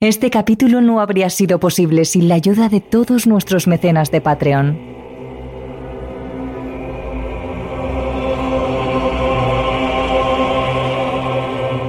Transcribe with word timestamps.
Este 0.00 0.30
capítulo 0.30 0.80
no 0.80 1.00
habría 1.00 1.28
sido 1.28 1.58
posible 1.58 2.04
sin 2.04 2.28
la 2.28 2.36
ayuda 2.36 2.68
de 2.68 2.80
todos 2.80 3.26
nuestros 3.26 3.66
mecenas 3.66 4.12
de 4.12 4.20
Patreon. 4.20 4.78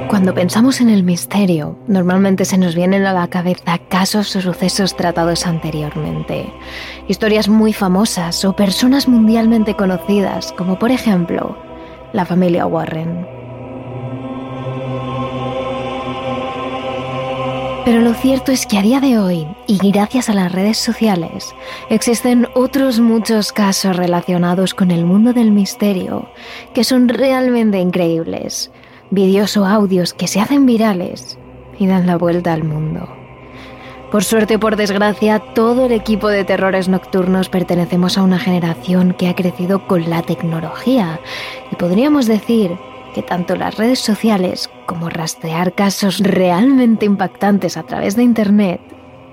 Cuando 0.08 0.34
pensamos 0.34 0.82
en 0.82 0.90
el 0.90 1.04
misterio, 1.04 1.78
normalmente 1.88 2.46
se 2.46 2.58
nos 2.58 2.74
vienen 2.74 3.06
a 3.06 3.14
la 3.14 3.28
cabeza 3.28 3.78
casos 3.78 4.36
o 4.36 4.42
sucesos 4.42 4.98
tratados 4.98 5.46
anteriormente, 5.46 6.52
historias 7.08 7.48
muy 7.48 7.74
famosas 7.74 8.44
o 8.44 8.56
personas 8.56 9.08
mundialmente 9.08 9.76
conocidas, 9.76 10.52
como 10.54 10.80
por 10.80 10.90
ejemplo 10.90 11.56
la 12.14 12.26
familia 12.26 12.66
Warren. 12.66 13.39
Pero 17.90 18.02
lo 18.02 18.14
cierto 18.14 18.52
es 18.52 18.68
que 18.68 18.78
a 18.78 18.84
día 18.84 19.00
de 19.00 19.18
hoy, 19.18 19.48
y 19.66 19.80
gracias 19.90 20.30
a 20.30 20.36
las 20.36 20.52
redes 20.52 20.78
sociales, 20.78 21.56
existen 21.90 22.48
otros 22.54 23.00
muchos 23.00 23.52
casos 23.52 23.96
relacionados 23.96 24.76
con 24.76 24.92
el 24.92 25.06
mundo 25.06 25.34
del 25.34 25.50
misterio 25.50 26.30
que 26.76 26.84
son 26.84 27.10
realmente 27.10 27.80
increíbles. 27.80 28.70
Vídeos 29.10 29.58
o 29.58 29.66
audios 29.66 30.14
que 30.14 30.28
se 30.28 30.40
hacen 30.40 30.68
virales 30.68 31.40
y 31.80 31.88
dan 31.88 32.06
la 32.06 32.16
vuelta 32.16 32.54
al 32.54 32.64
mundo. 32.64 33.10
Por 34.12 34.24
suerte 34.24 34.58
o 34.58 34.60
por 34.60 34.76
desgracia, 34.76 35.40
todo 35.40 35.88
el 35.88 35.92
equipo 35.92 36.28
de 36.28 36.44
terrores 36.44 36.90
nocturnos 36.90 37.50
pertenecemos 37.50 38.20
a 38.20 38.22
una 38.22 38.38
generación 38.38 39.16
que 39.18 39.30
ha 39.30 39.36
crecido 39.36 39.88
con 39.88 40.12
la 40.12 40.22
tecnología 40.22 41.20
y 41.72 41.76
podríamos 41.76 42.28
decir 42.28 42.78
que 43.14 43.24
tanto 43.24 43.56
las 43.56 43.78
redes 43.78 44.00
sociales 44.00 44.70
como 44.86 45.10
rastrear 45.10 45.74
casos 45.74 46.20
realmente 46.20 47.06
impactantes 47.06 47.78
a 47.78 47.84
través 47.84 48.16
de 48.16 48.24
Internet 48.24 48.82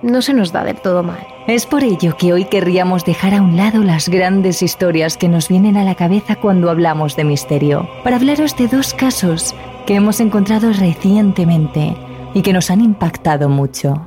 no 0.02 0.22
se 0.22 0.34
nos 0.34 0.52
da 0.52 0.64
del 0.64 0.76
todo 0.76 1.02
mal. 1.02 1.26
Es 1.46 1.66
por 1.66 1.82
ello 1.82 2.16
que 2.16 2.32
hoy 2.32 2.44
querríamos 2.44 3.04
dejar 3.04 3.34
a 3.34 3.42
un 3.42 3.56
lado 3.56 3.82
las 3.82 4.08
grandes 4.08 4.62
historias 4.62 5.16
que 5.16 5.28
nos 5.28 5.48
vienen 5.48 5.76
a 5.76 5.84
la 5.84 5.94
cabeza 5.94 6.36
cuando 6.36 6.70
hablamos 6.70 7.16
de 7.16 7.24
misterio, 7.24 7.88
para 8.04 8.16
hablaros 8.16 8.56
de 8.56 8.68
dos 8.68 8.94
casos 8.94 9.54
que 9.86 9.94
hemos 9.94 10.20
encontrado 10.20 10.72
recientemente 10.72 11.96
y 12.34 12.42
que 12.42 12.52
nos 12.52 12.70
han 12.70 12.80
impactado 12.80 13.48
mucho. 13.48 14.06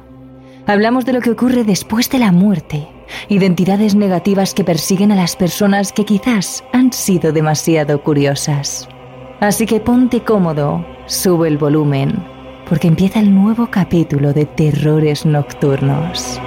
Hablamos 0.67 1.05
de 1.05 1.13
lo 1.13 1.21
que 1.21 1.31
ocurre 1.31 1.63
después 1.63 2.09
de 2.09 2.19
la 2.19 2.31
muerte, 2.31 2.87
identidades 3.27 3.95
negativas 3.95 4.53
que 4.53 4.63
persiguen 4.63 5.11
a 5.11 5.15
las 5.15 5.35
personas 5.35 5.91
que 5.91 6.05
quizás 6.05 6.63
han 6.73 6.93
sido 6.93 7.31
demasiado 7.31 8.03
curiosas. 8.03 8.87
Así 9.39 9.65
que 9.65 9.79
ponte 9.79 10.21
cómodo, 10.21 10.85
sube 11.05 11.47
el 11.47 11.57
volumen, 11.57 12.21
porque 12.67 12.89
empieza 12.89 13.21
el 13.21 13.33
nuevo 13.33 13.67
capítulo 13.71 14.33
de 14.33 14.45
Terrores 14.45 15.25
Nocturnos. 15.25 16.41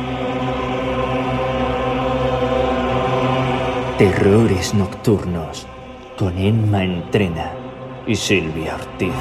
Terrores 3.96 4.74
Nocturnos 4.74 5.66
con 6.18 6.36
Emma 6.36 6.84
Entrena 6.84 7.52
y 8.06 8.14
Silvia 8.14 8.74
Ortiz. 8.74 9.14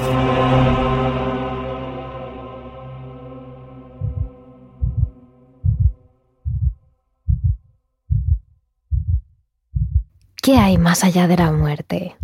¿Qué 10.42 10.58
hay 10.58 10.76
más 10.76 11.04
allá 11.04 11.26
de 11.26 11.38
la 11.38 11.52
muerte? 11.52 12.16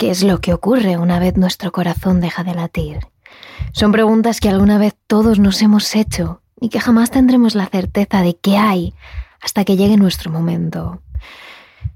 ¿Qué 0.00 0.08
es 0.08 0.22
lo 0.22 0.40
que 0.40 0.54
ocurre 0.54 0.96
una 0.96 1.18
vez 1.18 1.36
nuestro 1.36 1.72
corazón 1.72 2.22
deja 2.22 2.42
de 2.42 2.54
latir? 2.54 3.00
Son 3.72 3.92
preguntas 3.92 4.40
que 4.40 4.48
alguna 4.48 4.78
vez 4.78 4.96
todos 5.06 5.38
nos 5.38 5.60
hemos 5.60 5.94
hecho 5.94 6.40
y 6.58 6.70
que 6.70 6.80
jamás 6.80 7.10
tendremos 7.10 7.54
la 7.54 7.66
certeza 7.66 8.22
de 8.22 8.34
qué 8.34 8.56
hay 8.56 8.94
hasta 9.42 9.62
que 9.66 9.76
llegue 9.76 9.98
nuestro 9.98 10.30
momento. 10.30 11.02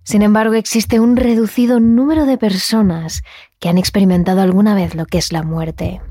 Sin 0.03 0.21
embargo, 0.21 0.53
existe 0.53 1.01
un 1.01 1.17
reducido 1.17 1.81
número 1.81 2.27
de 2.27 2.37
personas 2.37 3.23
que 3.59 3.71
han 3.71 3.79
experimentado 3.79 4.43
alguna 4.43 4.75
vez 4.75 4.95
lo 4.95 5.07
que 5.07 5.17
es 5.17 5.33
la 5.33 5.43
muerte. 5.43 6.03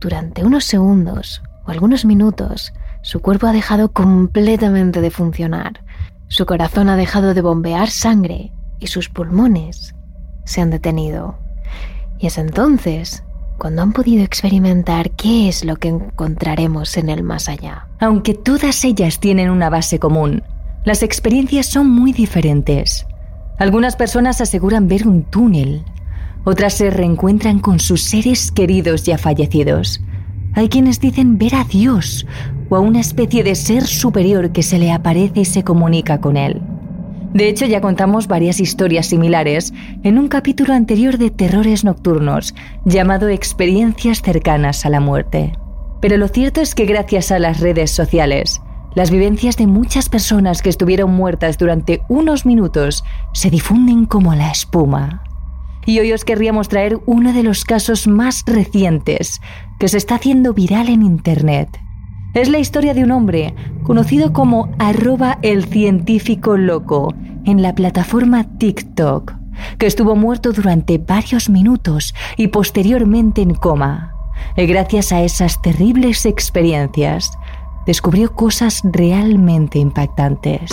Durante 0.00 0.44
unos 0.44 0.66
segundos 0.66 1.40
o 1.64 1.70
algunos 1.70 2.04
minutos, 2.04 2.74
su 3.00 3.20
cuerpo 3.20 3.46
ha 3.46 3.52
dejado 3.52 3.90
completamente 3.90 5.00
de 5.00 5.10
funcionar. 5.10 5.82
Su 6.28 6.44
corazón 6.44 6.90
ha 6.90 6.96
dejado 6.96 7.32
de 7.32 7.40
bombear 7.40 7.88
sangre 7.88 8.52
y 8.80 8.88
sus 8.88 9.08
pulmones 9.08 9.94
se 10.44 10.60
han 10.60 10.70
detenido. 10.70 11.36
Y 12.18 12.26
es 12.26 12.38
entonces 12.38 13.24
cuando 13.58 13.82
han 13.82 13.92
podido 13.92 14.24
experimentar 14.24 15.10
qué 15.12 15.48
es 15.48 15.64
lo 15.64 15.76
que 15.76 15.88
encontraremos 15.88 16.96
en 16.96 17.08
el 17.08 17.22
más 17.22 17.48
allá. 17.48 17.86
Aunque 18.00 18.34
todas 18.34 18.84
ellas 18.84 19.20
tienen 19.20 19.50
una 19.50 19.70
base 19.70 19.98
común, 19.98 20.42
las 20.84 21.02
experiencias 21.02 21.66
son 21.66 21.88
muy 21.88 22.12
diferentes. 22.12 23.06
Algunas 23.58 23.94
personas 23.94 24.40
aseguran 24.40 24.88
ver 24.88 25.06
un 25.06 25.22
túnel, 25.22 25.84
otras 26.44 26.74
se 26.74 26.90
reencuentran 26.90 27.60
con 27.60 27.78
sus 27.78 28.02
seres 28.02 28.50
queridos 28.50 29.04
ya 29.04 29.16
fallecidos. 29.16 30.00
Hay 30.54 30.68
quienes 30.68 30.98
dicen 30.98 31.38
ver 31.38 31.54
a 31.54 31.64
Dios 31.64 32.26
o 32.68 32.76
a 32.76 32.80
una 32.80 33.00
especie 33.00 33.44
de 33.44 33.54
ser 33.54 33.86
superior 33.86 34.50
que 34.50 34.64
se 34.64 34.78
le 34.78 34.90
aparece 34.90 35.40
y 35.40 35.44
se 35.44 35.62
comunica 35.62 36.20
con 36.20 36.36
él. 36.36 36.60
De 37.32 37.48
hecho, 37.48 37.64
ya 37.64 37.80
contamos 37.80 38.26
varias 38.26 38.60
historias 38.60 39.06
similares 39.06 39.72
en 40.02 40.18
un 40.18 40.28
capítulo 40.28 40.74
anterior 40.74 41.16
de 41.16 41.30
Terrores 41.30 41.82
Nocturnos, 41.82 42.54
llamado 42.84 43.28
Experiencias 43.28 44.20
cercanas 44.20 44.84
a 44.84 44.90
la 44.90 45.00
muerte. 45.00 45.52
Pero 46.00 46.18
lo 46.18 46.28
cierto 46.28 46.60
es 46.60 46.74
que 46.74 46.84
gracias 46.84 47.32
a 47.32 47.38
las 47.38 47.60
redes 47.60 47.90
sociales, 47.90 48.60
las 48.94 49.10
vivencias 49.10 49.56
de 49.56 49.66
muchas 49.66 50.10
personas 50.10 50.60
que 50.60 50.68
estuvieron 50.68 51.12
muertas 51.14 51.56
durante 51.56 52.02
unos 52.08 52.44
minutos 52.44 53.02
se 53.32 53.48
difunden 53.48 54.04
como 54.04 54.34
la 54.34 54.50
espuma. 54.50 55.22
Y 55.86 55.98
hoy 56.00 56.12
os 56.12 56.24
querríamos 56.24 56.68
traer 56.68 56.98
uno 57.06 57.32
de 57.32 57.42
los 57.42 57.64
casos 57.64 58.06
más 58.06 58.42
recientes 58.46 59.40
que 59.78 59.88
se 59.88 59.96
está 59.96 60.16
haciendo 60.16 60.52
viral 60.52 60.88
en 60.88 61.02
Internet. 61.02 61.80
Es 62.34 62.48
la 62.48 62.58
historia 62.58 62.94
de 62.94 63.04
un 63.04 63.10
hombre 63.10 63.54
conocido 63.82 64.32
como 64.32 64.70
arroba 64.78 65.38
el 65.42 65.66
científico 65.66 66.56
loco 66.56 67.12
en 67.44 67.60
la 67.60 67.74
plataforma 67.74 68.44
TikTok, 68.56 69.34
que 69.76 69.86
estuvo 69.86 70.16
muerto 70.16 70.52
durante 70.52 70.96
varios 70.96 71.50
minutos 71.50 72.14
y 72.38 72.48
posteriormente 72.48 73.42
en 73.42 73.54
coma. 73.54 74.14
Y 74.56 74.64
gracias 74.64 75.12
a 75.12 75.22
esas 75.22 75.60
terribles 75.60 76.24
experiencias, 76.24 77.32
descubrió 77.84 78.32
cosas 78.32 78.80
realmente 78.82 79.78
impactantes. 79.78 80.70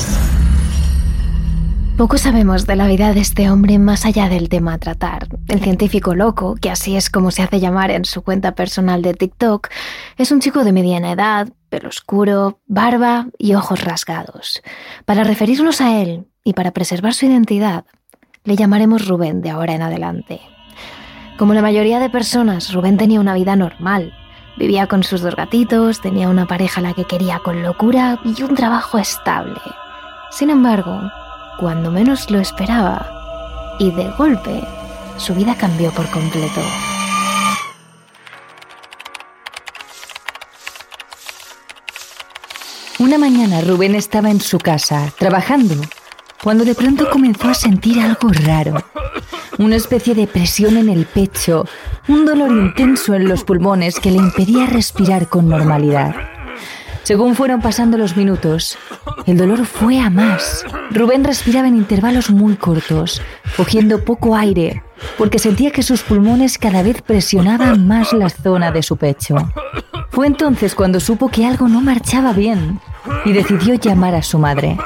Poco 2.00 2.18
sabemos 2.18 2.66
de 2.66 2.78
la 2.78 2.88
vida 2.88 3.14
de 3.14 3.20
este 3.20 3.52
hombre 3.52 3.78
más 3.78 4.06
allá 4.06 4.30
del 4.30 4.48
tema 4.48 4.76
a 4.76 4.78
tratar. 4.78 5.28
El 5.50 5.60
científico 5.60 6.16
loco, 6.16 6.56
que 6.56 6.72
así 6.72 6.96
es 6.96 7.10
como 7.10 7.30
se 7.30 7.42
hace 7.42 7.60
llamar 7.60 7.92
en 7.92 8.06
su 8.06 8.22
cuenta 8.22 8.56
personal 8.56 9.02
de 9.02 9.14
TikTok, 9.14 9.68
es 10.16 10.32
un 10.32 10.40
chico 10.40 10.64
de 10.64 10.72
mediana 10.72 11.12
edad, 11.12 11.50
pelo 11.68 11.90
oscuro, 11.90 12.62
barba 12.68 13.28
y 13.38 13.54
ojos 13.54 13.84
rasgados. 13.84 14.62
Para 15.04 15.26
referirnos 15.26 15.82
a 15.82 16.02
él 16.02 16.26
y 16.46 16.54
para 16.54 16.72
preservar 16.72 17.14
su 17.14 17.26
identidad, 17.26 17.84
le 18.46 18.56
llamaremos 18.56 19.06
Rubén 19.06 19.42
de 19.42 19.50
ahora 19.50 19.74
en 19.74 19.82
adelante. 19.82 20.40
Como 21.38 21.54
la 21.54 21.62
mayoría 21.62 22.00
de 22.00 22.10
personas, 22.10 22.72
Rubén 22.72 22.96
tenía 22.96 23.20
una 23.20 23.34
vida 23.34 23.58
normal. 23.58 24.14
Vivía 24.58 24.88
con 24.88 25.04
sus 25.04 25.20
dos 25.20 25.36
gatitos, 25.36 26.00
tenía 26.00 26.30
una 26.30 26.46
pareja 26.46 26.80
la 26.80 26.94
que 26.94 27.04
quería 27.04 27.40
con 27.40 27.62
locura 27.62 28.22
y 28.24 28.42
un 28.42 28.56
trabajo 28.56 28.98
estable. 29.00 29.60
Sin 30.32 30.50
embargo, 30.50 31.02
cuando 31.60 31.92
menos 31.92 32.32
lo 32.32 32.40
esperaba, 32.40 33.76
y 33.80 33.92
de 33.92 34.10
golpe, 34.12 34.64
su 35.18 35.36
vida 35.36 35.56
cambió 35.56 35.92
por 35.92 36.10
completo. 36.10 36.62
Una 43.00 43.18
mañana 43.18 43.60
Rubén 43.62 43.96
estaba 43.96 44.30
en 44.30 44.40
su 44.40 44.58
casa, 44.58 45.12
trabajando, 45.18 45.76
cuando 46.42 46.64
de 46.64 46.76
pronto 46.76 47.10
comenzó 47.10 47.50
a 47.50 47.54
sentir 47.54 48.00
algo 48.00 48.30
raro. 48.30 48.82
Una 49.58 49.76
especie 49.76 50.16
de 50.16 50.28
presión 50.28 50.78
en 50.78 50.88
el 50.88 51.06
pecho, 51.06 51.66
un 52.08 52.26
dolor 52.26 52.52
intenso 52.52 53.16
en 53.16 53.28
los 53.28 53.44
pulmones 53.44 54.00
que 54.00 54.12
le 54.12 54.18
impedía 54.18 54.66
respirar 54.66 55.28
con 55.28 55.50
normalidad. 55.50 56.16
Según 57.04 57.36
fueron 57.36 57.62
pasando 57.62 57.98
los 57.98 58.16
minutos, 58.16 58.78
el 59.26 59.38
dolor 59.38 59.66
fue 59.66 60.00
a 60.00 60.10
más. 60.10 60.66
Rubén 60.92 61.24
respiraba 61.24 61.68
en 61.68 61.76
intervalos 61.76 62.30
muy 62.30 62.56
cortos, 62.56 63.22
cogiendo 63.58 64.04
poco 64.04 64.36
aire, 64.36 64.84
porque 65.18 65.40
sentía 65.40 65.72
que 65.72 65.84
sus 65.84 66.04
pulmones 66.04 66.58
cada 66.58 66.84
vez 66.84 67.02
presionaban 67.02 67.88
más 67.88 68.14
la 68.14 68.30
zona 68.30 68.72
de 68.72 68.84
su 68.84 68.98
pecho. 68.98 69.36
Fue 70.12 70.28
entonces 70.28 70.76
cuando 70.76 71.00
supo 71.00 71.30
que 71.30 71.46
algo 71.46 71.68
no 71.68 71.82
marchaba 71.82 72.34
bien 72.34 72.80
y 73.26 73.32
decidió 73.32 73.76
llamar 73.76 74.16
a 74.16 74.24
su 74.24 74.38
madre. 74.38 74.78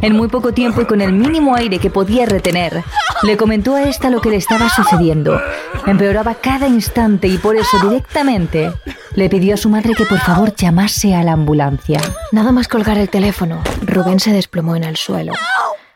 En 0.00 0.16
muy 0.16 0.28
poco 0.28 0.52
tiempo 0.52 0.80
y 0.80 0.84
con 0.86 1.00
el 1.00 1.12
mínimo 1.12 1.56
aire 1.56 1.78
que 1.78 1.90
podía 1.90 2.24
retener, 2.24 2.84
le 3.22 3.36
comentó 3.36 3.74
a 3.74 3.82
esta 3.82 4.10
lo 4.10 4.20
que 4.20 4.30
le 4.30 4.36
estaba 4.36 4.68
sucediendo. 4.68 5.40
Empeoraba 5.86 6.36
cada 6.36 6.68
instante 6.68 7.26
y 7.26 7.36
por 7.38 7.56
eso 7.56 7.78
directamente 7.80 8.72
le 9.14 9.28
pidió 9.28 9.54
a 9.54 9.56
su 9.56 9.68
madre 9.68 9.94
que 9.94 10.06
por 10.06 10.20
favor 10.20 10.54
llamase 10.54 11.16
a 11.16 11.24
la 11.24 11.32
ambulancia. 11.32 12.00
Nada 12.30 12.52
más 12.52 12.68
colgar 12.68 12.96
el 12.96 13.08
teléfono, 13.08 13.60
Rubén 13.82 14.20
se 14.20 14.32
desplomó 14.32 14.76
en 14.76 14.84
el 14.84 14.96
suelo. 14.96 15.32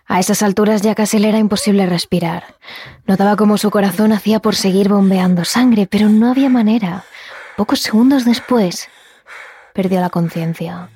A 0.07 0.19
esas 0.19 0.43
alturas 0.43 0.83
ya 0.83 0.97
casi 0.97 1.19
le 1.19 1.29
era 1.29 1.39
imposible 1.39 1.87
respirar. 1.87 2.57
Notaba 3.07 3.37
cómo 3.37 3.57
su 3.57 3.71
corazón 3.71 4.13
hacía 4.13 4.41
por 4.41 4.57
seguir 4.57 4.89
bombeando 4.89 5.45
sangre, 5.45 5.87
pero 5.87 6.09
no 6.09 6.31
había 6.31 6.49
manera. 6.49 7.05
Pocos 7.57 7.81
segundos 7.81 8.25
después, 8.25 8.89
perdió 9.73 10.01
la 10.01 10.11
conciencia. 10.11 10.91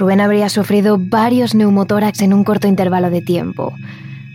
Rubén 0.00 0.22
habría 0.22 0.48
sufrido 0.48 0.96
varios 0.98 1.54
neumotórax 1.54 2.22
en 2.22 2.32
un 2.32 2.42
corto 2.42 2.66
intervalo 2.66 3.10
de 3.10 3.20
tiempo. 3.20 3.74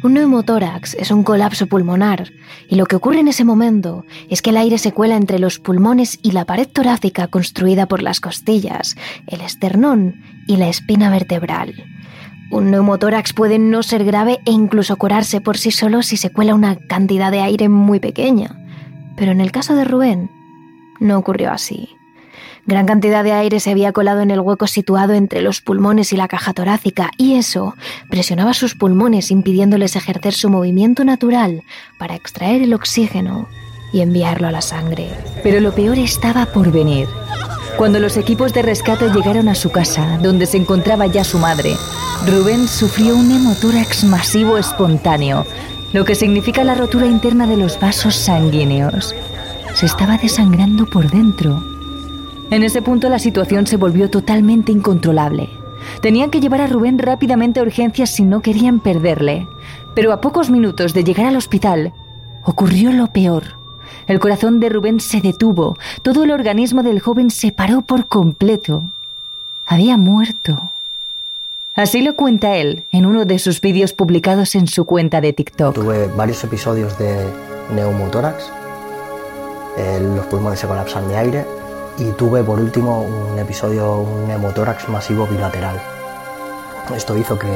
Un 0.04 0.14
neumotórax 0.14 0.94
es 0.94 1.10
un 1.10 1.24
colapso 1.24 1.66
pulmonar 1.66 2.32
y 2.70 2.76
lo 2.76 2.86
que 2.86 2.96
ocurre 2.96 3.22
en 3.22 3.30
ese 3.30 3.44
momento 3.44 4.06
es 4.30 4.44
que 4.44 4.52
el 4.52 4.58
aire 4.58 4.78
se 4.78 4.92
cuela 4.92 5.16
entre 5.16 5.40
los 5.40 5.58
pulmones 5.58 6.20
y 6.22 6.34
la 6.34 6.46
pared 6.46 6.68
torácica 6.68 7.30
construida 7.30 7.88
por 7.88 8.04
las 8.04 8.20
costillas, 8.20 8.96
el 9.26 9.42
esternón 9.42 10.22
y 10.46 10.58
la 10.58 10.68
espina 10.68 11.10
vertebral. 11.10 11.74
Un 12.52 12.70
neumotórax 12.70 13.34
puede 13.34 13.58
no 13.58 13.82
ser 13.82 14.06
grave 14.06 14.42
e 14.46 14.52
incluso 14.52 14.98
curarse 14.98 15.42
por 15.42 15.58
sí 15.58 15.72
solo 15.72 16.04
si 16.04 16.16
se 16.16 16.30
cuela 16.30 16.54
una 16.54 16.76
cantidad 16.76 17.32
de 17.32 17.42
aire 17.42 17.70
muy 17.70 18.00
pequeña. 18.00 18.56
Pero 19.18 19.32
en 19.32 19.42
el 19.42 19.52
caso 19.52 19.74
de 19.76 19.86
Rubén, 19.86 20.30
no 21.00 21.18
ocurrió 21.18 21.52
así. 21.52 21.95
Gran 22.68 22.88
cantidad 22.88 23.24
de 23.24 23.32
aire 23.32 23.60
se 23.60 23.70
había 23.70 23.92
colado 23.92 24.22
en 24.22 24.32
el 24.32 24.40
hueco 24.40 24.66
situado 24.66 25.14
entre 25.14 25.42
los 25.42 25.62
pulmones 25.62 26.12
y 26.14 26.18
la 26.18 26.28
caja 26.28 26.52
torácica 26.52 27.12
y 27.16 27.36
eso 27.36 27.76
presionaba 28.10 28.56
sus 28.56 28.74
pulmones 28.74 29.30
impidiéndoles 29.30 29.96
ejercer 29.96 30.34
su 30.34 30.50
movimiento 30.50 31.04
natural 31.04 31.62
para 32.00 32.16
extraer 32.16 32.64
el 32.64 32.74
oxígeno 32.74 33.48
y 33.94 34.02
enviarlo 34.02 34.48
a 34.48 34.52
la 34.52 34.62
sangre. 34.62 35.10
Pero 35.44 35.60
lo 35.60 35.76
peor 35.76 36.00
estaba 36.00 36.48
por 36.48 36.72
venir. 36.72 37.08
Cuando 37.78 38.00
los 38.00 38.18
equipos 38.18 38.52
de 38.52 38.64
rescate 38.64 39.10
llegaron 39.10 39.48
a 39.48 39.54
su 39.54 39.70
casa, 39.70 40.18
donde 40.24 40.48
se 40.48 40.58
encontraba 40.58 41.06
ya 41.06 41.24
su 41.24 41.38
madre, 41.38 41.76
Rubén 42.26 42.68
sufrió 42.68 43.16
un 43.16 43.30
hemotórax 43.30 44.06
masivo 44.06 44.58
espontáneo, 44.58 45.46
lo 45.94 46.04
que 46.04 46.16
significa 46.16 46.64
la 46.64 46.74
rotura 46.74 47.06
interna 47.06 47.46
de 47.46 47.58
los 47.58 47.80
vasos 47.80 48.16
sanguíneos. 48.16 49.14
Se 49.76 49.86
estaba 49.86 50.18
desangrando 50.18 50.88
por 50.88 51.12
dentro 51.12 51.75
en 52.52 52.64
ese 52.64 52.82
punto 52.82 53.10
la 53.10 53.20
situación 53.20 53.68
se 53.68 53.78
volvió 53.78 54.10
totalmente 54.10 54.72
incontrolable. 54.72 55.50
Tenían 56.02 56.30
que 56.30 56.40
llevar 56.40 56.62
a 56.62 56.68
Rubén 56.68 57.00
rápidamente 57.00 57.60
a 57.60 57.64
urgencias 57.64 58.10
si 58.10 58.24
no 58.24 58.42
querían 58.42 58.80
perderle. 58.80 59.48
Pero 59.96 60.12
a 60.12 60.22
pocos 60.22 60.50
minutos 60.50 60.94
de 60.94 61.04
llegar 61.04 61.26
al 61.26 61.38
hospital, 61.38 61.94
ocurrió 62.44 62.92
lo 62.92 63.08
peor. 63.08 63.44
El 64.08 64.20
corazón 64.20 64.60
de 64.60 64.70
Rubén 64.70 65.00
se 65.00 65.22
detuvo, 65.22 65.78
todo 66.04 66.24
el 66.24 66.32
organismo 66.32 66.84
del 66.84 67.00
joven 67.00 67.32
se 67.32 67.52
paró 67.52 67.82
por 67.82 68.08
completo. 68.08 68.92
Había 69.66 69.98
muerto. 69.98 70.72
Así 71.74 72.02
lo 72.02 72.16
cuenta 72.16 72.56
él 72.56 72.86
en 72.92 73.06
uno 73.06 73.26
de 73.26 73.40
sus 73.40 73.60
vídeos 73.62 73.94
publicados 73.94 74.56
en 74.56 74.68
su 74.68 74.86
cuenta 74.86 75.22
de 75.22 75.34
TikTok. 75.34 75.74
Tuve 75.76 76.08
varios 76.08 76.44
episodios 76.44 76.98
de 77.00 77.28
neumotórax. 77.74 78.52
Eh, 79.78 80.00
los 80.16 80.26
pulmones 80.28 80.60
se 80.60 80.68
colapsan 80.68 81.08
de 81.08 81.18
aire 81.18 81.46
y 81.98 82.12
tuve 82.12 82.44
por 82.44 82.60
último 82.60 83.02
un 83.02 83.40
episodio, 83.40 84.00
un 84.00 84.30
hemotórax 84.30 84.90
masivo 84.90 85.26
bilateral. 85.28 85.82
Esto 86.96 87.18
hizo 87.18 87.40
que 87.40 87.52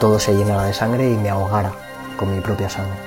todo 0.00 0.18
se 0.18 0.34
llenara 0.34 0.64
de 0.64 0.74
sangre 0.74 1.10
y 1.10 1.16
me 1.16 1.30
ahogara 1.30 1.72
con 2.16 2.34
mi 2.34 2.40
propia 2.40 2.68
sangre. 2.68 2.98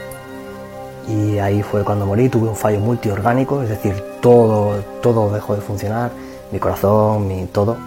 Y 1.07 1.37
ahí 1.37 1.61
fue 1.61 1.83
cuando 1.83 2.05
morí, 2.05 2.29
tuve 2.29 2.47
un 2.47 2.55
fallo 2.55 2.79
multiorgánico, 2.79 3.61
es 3.61 3.69
decir, 3.69 4.01
todo, 4.21 4.81
todo 5.01 5.31
dejó 5.31 5.55
de 5.55 5.61
funcionar, 5.61 6.11
mi 6.51 6.59
corazón, 6.59 7.27
mi 7.27 7.45
todo. 7.45 7.77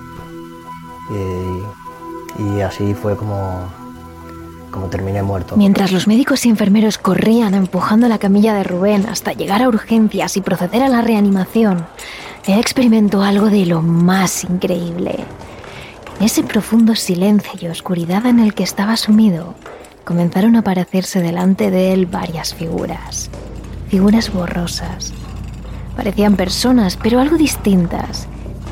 Y, 2.38 2.42
y 2.42 2.60
así 2.60 2.94
fue 2.94 3.16
como, 3.16 3.66
como 4.70 4.86
terminé 4.86 5.22
muerto. 5.22 5.56
Mientras 5.56 5.90
los 5.90 6.06
médicos 6.06 6.46
y 6.46 6.50
enfermeros 6.50 6.98
corrían 6.98 7.54
empujando 7.54 8.08
la 8.08 8.18
camilla 8.18 8.54
de 8.54 8.62
Rubén 8.62 9.06
hasta 9.06 9.32
llegar 9.32 9.62
a 9.62 9.68
urgencias 9.68 10.36
y 10.36 10.40
proceder 10.40 10.82
a 10.82 10.88
la 10.88 11.00
reanimación, 11.00 11.86
él 12.48 12.58
experimentó 12.60 13.22
algo 13.22 13.50
de 13.50 13.66
lo 13.66 13.82
más 13.82 14.44
increíble. 14.44 15.16
En 16.18 16.26
ese 16.26 16.42
profundo 16.42 16.94
silencio 16.94 17.52
y 17.60 17.66
oscuridad 17.66 18.24
en 18.24 18.40
el 18.40 18.54
que 18.54 18.62
estaba 18.62 18.96
sumido, 18.96 19.54
comenzaron 20.04 20.56
a 20.56 20.60
aparecerse 20.60 21.20
delante 21.20 21.70
de 21.70 21.92
él 21.92 22.06
varias 22.06 22.54
figuras. 22.54 23.28
Figuras 23.88 24.32
borrosas. 24.32 25.12
Parecían 25.94 26.36
personas, 26.36 26.96
pero 26.96 27.20
algo 27.20 27.36
distintas. 27.36 28.26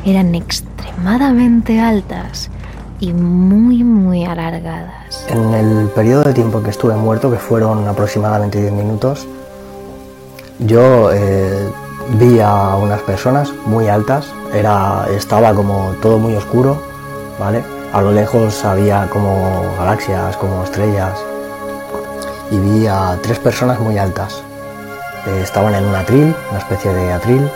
Eran 0.07 0.35
extremadamente 0.35 1.79
altas 1.79 2.51
y 2.99 3.13
muy, 3.13 3.85
muy 3.85 4.25
alargadas. 4.25 5.27
En 5.29 5.53
el 5.53 5.89
periodo 5.91 6.25
de 6.25 6.33
tiempo 6.33 6.63
que 6.63 6.71
estuve 6.71 6.95
muerto, 6.97 7.31
que 7.31 7.37
fueron 7.37 7.87
aproximadamente 7.87 8.59
10 8.59 8.73
minutos, 8.73 9.27
yo 10.61 11.13
eh, 11.13 11.71
vi 12.15 12.41
a 12.41 12.77
unas 12.77 13.01
personas 13.03 13.53
muy 13.67 13.89
altas, 13.89 14.33
era, 14.55 15.07
estaba 15.11 15.55
como 15.55 15.95
todo 16.01 16.19
muy 16.19 16.35
oscuro, 16.35 16.81
¿vale? 17.39 17.63
A 17.93 18.01
lo 18.01 18.13
lejos 18.13 18.65
había 18.65 19.09
como 19.09 19.63
galaxias, 19.79 20.37
como 20.37 20.63
estrellas, 20.65 21.19
y 22.51 22.59
vi 22.59 22.87
a 22.87 23.19
tres 23.23 23.39
personas 23.39 23.81
muy 23.81 23.99
altas. 23.99 24.43
Eh, 25.27 25.41
estaban 25.43 25.75
en 25.75 25.85
un 25.85 25.95
atril, 25.95 26.35
una 26.51 26.59
especie 26.59 26.93
de 26.93 27.13
atril, 27.13 27.49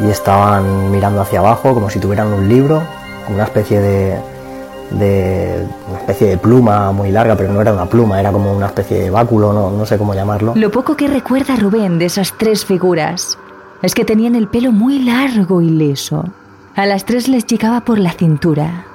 y 0.00 0.08
estaban 0.08 0.90
mirando 0.90 1.20
hacia 1.20 1.40
abajo 1.40 1.74
como 1.74 1.90
si 1.90 1.98
tuvieran 1.98 2.28
un 2.32 2.48
libro, 2.48 2.82
una 3.28 3.44
especie 3.44 3.80
de, 3.80 4.18
de 4.90 5.66
una 5.88 5.98
especie 5.98 6.28
de 6.28 6.38
pluma 6.38 6.90
muy 6.92 7.10
larga, 7.10 7.36
pero 7.36 7.52
no 7.52 7.60
era 7.60 7.72
una 7.72 7.86
pluma, 7.86 8.18
era 8.18 8.32
como 8.32 8.52
una 8.52 8.66
especie 8.66 8.98
de 9.02 9.10
báculo, 9.10 9.52
no, 9.52 9.70
no 9.70 9.84
sé 9.84 9.98
cómo 9.98 10.14
llamarlo. 10.14 10.54
Lo 10.56 10.70
poco 10.70 10.96
que 10.96 11.06
recuerda 11.06 11.56
Rubén 11.56 11.98
de 11.98 12.06
esas 12.06 12.32
tres 12.38 12.64
figuras 12.64 13.38
es 13.82 13.94
que 13.94 14.04
tenían 14.04 14.34
el 14.34 14.48
pelo 14.48 14.72
muy 14.72 14.98
largo 15.00 15.62
y 15.62 15.70
liso. 15.70 16.24
A 16.76 16.86
las 16.86 17.04
tres 17.04 17.28
les 17.28 17.46
llegaba 17.46 17.80
por 17.80 17.98
la 17.98 18.12
cintura. 18.12 18.86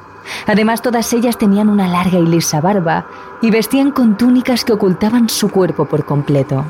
Además, 0.48 0.82
todas 0.82 1.12
ellas 1.14 1.38
tenían 1.38 1.70
una 1.70 1.88
larga 1.88 2.20
y 2.20 2.26
lisa 2.26 2.62
barba 2.62 3.08
y 3.42 3.52
vestían 3.52 3.92
con 3.92 4.18
túnicas 4.18 4.64
que 4.64 4.74
ocultaban 4.74 5.30
su 5.30 5.50
cuerpo 5.50 5.86
por 5.86 6.06
completo. 6.06 6.66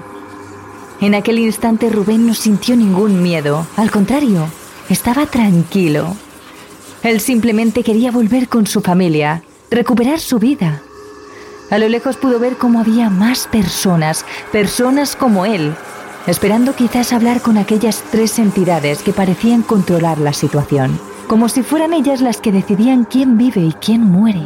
En 1.02 1.14
aquel 1.14 1.40
instante 1.40 1.90
Rubén 1.90 2.26
no 2.26 2.34
sintió 2.34 2.76
ningún 2.76 3.22
miedo, 3.22 3.66
al 3.76 3.92
contrario, 3.92 4.48
estaba 4.90 5.26
tranquilo. 5.26 6.16
Él 7.04 7.20
simplemente 7.20 7.84
quería 7.84 8.12
volver 8.12 8.48
con 8.48 8.66
su 8.66 8.82
familia, 8.82 9.44
recuperar 9.70 10.20
su 10.20 10.40
vida. 10.40 10.82
A 11.70 11.78
lo 11.78 11.90
lejos 11.90 12.18
pudo 12.18 12.40
ver 12.40 12.58
cómo 12.58 12.80
había 12.80 13.10
más 13.10 13.48
personas, 13.48 14.26
personas 14.52 15.16
como 15.16 15.46
él, 15.46 15.76
esperando 16.28 16.74
quizás 16.74 17.14
hablar 17.14 17.42
con 17.42 17.58
aquellas 17.58 18.04
tres 18.12 18.40
entidades 18.40 19.04
que 19.04 19.14
parecían 19.14 19.62
controlar 19.62 20.18
la 20.18 20.34
situación, 20.34 21.00
como 21.28 21.50
si 21.50 21.62
fueran 21.62 21.94
ellas 21.94 22.22
las 22.22 22.42
que 22.42 22.52
decidían 22.52 23.06
quién 23.06 23.38
vive 23.38 23.62
y 23.62 23.74
quién 23.74 24.02
muere. 24.02 24.42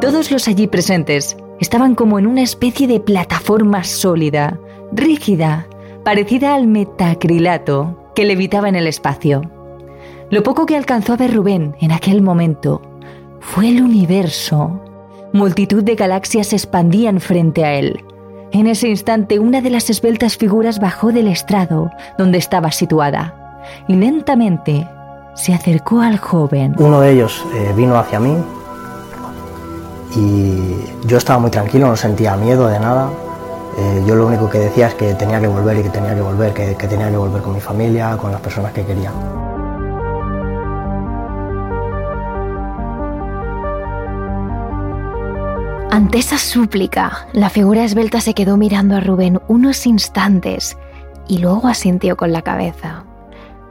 Todos 0.00 0.30
los 0.30 0.48
allí 0.48 0.66
presentes 0.66 1.36
estaban 1.60 1.94
como 1.94 2.18
en 2.18 2.26
una 2.26 2.42
especie 2.42 2.88
de 2.88 2.98
plataforma 2.98 3.84
sólida, 3.84 4.58
rígida, 4.92 5.68
parecida 6.04 6.54
al 6.54 6.66
metacrilato 6.66 7.99
que 8.14 8.24
levitaba 8.24 8.68
en 8.68 8.76
el 8.76 8.86
espacio. 8.86 9.42
Lo 10.30 10.42
poco 10.42 10.66
que 10.66 10.76
alcanzó 10.76 11.14
a 11.14 11.16
ver 11.16 11.34
Rubén 11.34 11.74
en 11.80 11.92
aquel 11.92 12.22
momento 12.22 12.82
fue 13.40 13.68
el 13.68 13.82
universo. 13.82 14.80
Multitud 15.32 15.82
de 15.82 15.94
galaxias 15.94 16.48
se 16.48 16.56
expandían 16.56 17.20
frente 17.20 17.64
a 17.64 17.74
él. 17.74 18.04
En 18.52 18.66
ese 18.66 18.88
instante 18.88 19.38
una 19.38 19.60
de 19.60 19.70
las 19.70 19.90
esbeltas 19.90 20.36
figuras 20.36 20.80
bajó 20.80 21.12
del 21.12 21.28
estrado 21.28 21.90
donde 22.18 22.38
estaba 22.38 22.72
situada 22.72 23.60
y 23.86 23.94
lentamente 23.94 24.88
se 25.34 25.54
acercó 25.54 26.00
al 26.00 26.18
joven. 26.18 26.74
Uno 26.78 27.00
de 27.00 27.12
ellos 27.12 27.44
eh, 27.54 27.72
vino 27.76 27.96
hacia 27.96 28.18
mí 28.18 28.36
y 30.16 31.06
yo 31.06 31.16
estaba 31.16 31.38
muy 31.38 31.50
tranquilo, 31.50 31.86
no 31.86 31.96
sentía 31.96 32.36
miedo 32.36 32.66
de 32.66 32.80
nada, 32.80 33.10
eh, 33.78 34.04
yo 34.06 34.14
lo 34.16 34.26
único 34.26 34.48
que 34.48 34.58
decía 34.58 34.88
es 34.88 34.94
que 34.94 35.14
tenía 35.14 35.40
que 35.40 35.46
volver 35.46 35.78
y 35.78 35.82
que 35.82 35.90
tenía 35.90 36.14
que 36.14 36.20
volver, 36.20 36.52
que, 36.52 36.74
que 36.74 36.86
tenía 36.88 37.10
que 37.10 37.16
volver 37.16 37.42
con 37.42 37.54
mi 37.54 37.60
familia, 37.60 38.16
con 38.16 38.32
las 38.32 38.40
personas 38.40 38.72
que 38.72 38.84
quería. 38.84 39.12
Ante 45.92 46.18
esa 46.18 46.38
súplica, 46.38 47.26
la 47.32 47.50
figura 47.50 47.84
esbelta 47.84 48.20
se 48.20 48.32
quedó 48.32 48.56
mirando 48.56 48.96
a 48.96 49.00
Rubén 49.00 49.40
unos 49.48 49.86
instantes 49.86 50.76
y 51.26 51.38
luego 51.38 51.68
asintió 51.68 52.16
con 52.16 52.32
la 52.32 52.42
cabeza. 52.42 53.04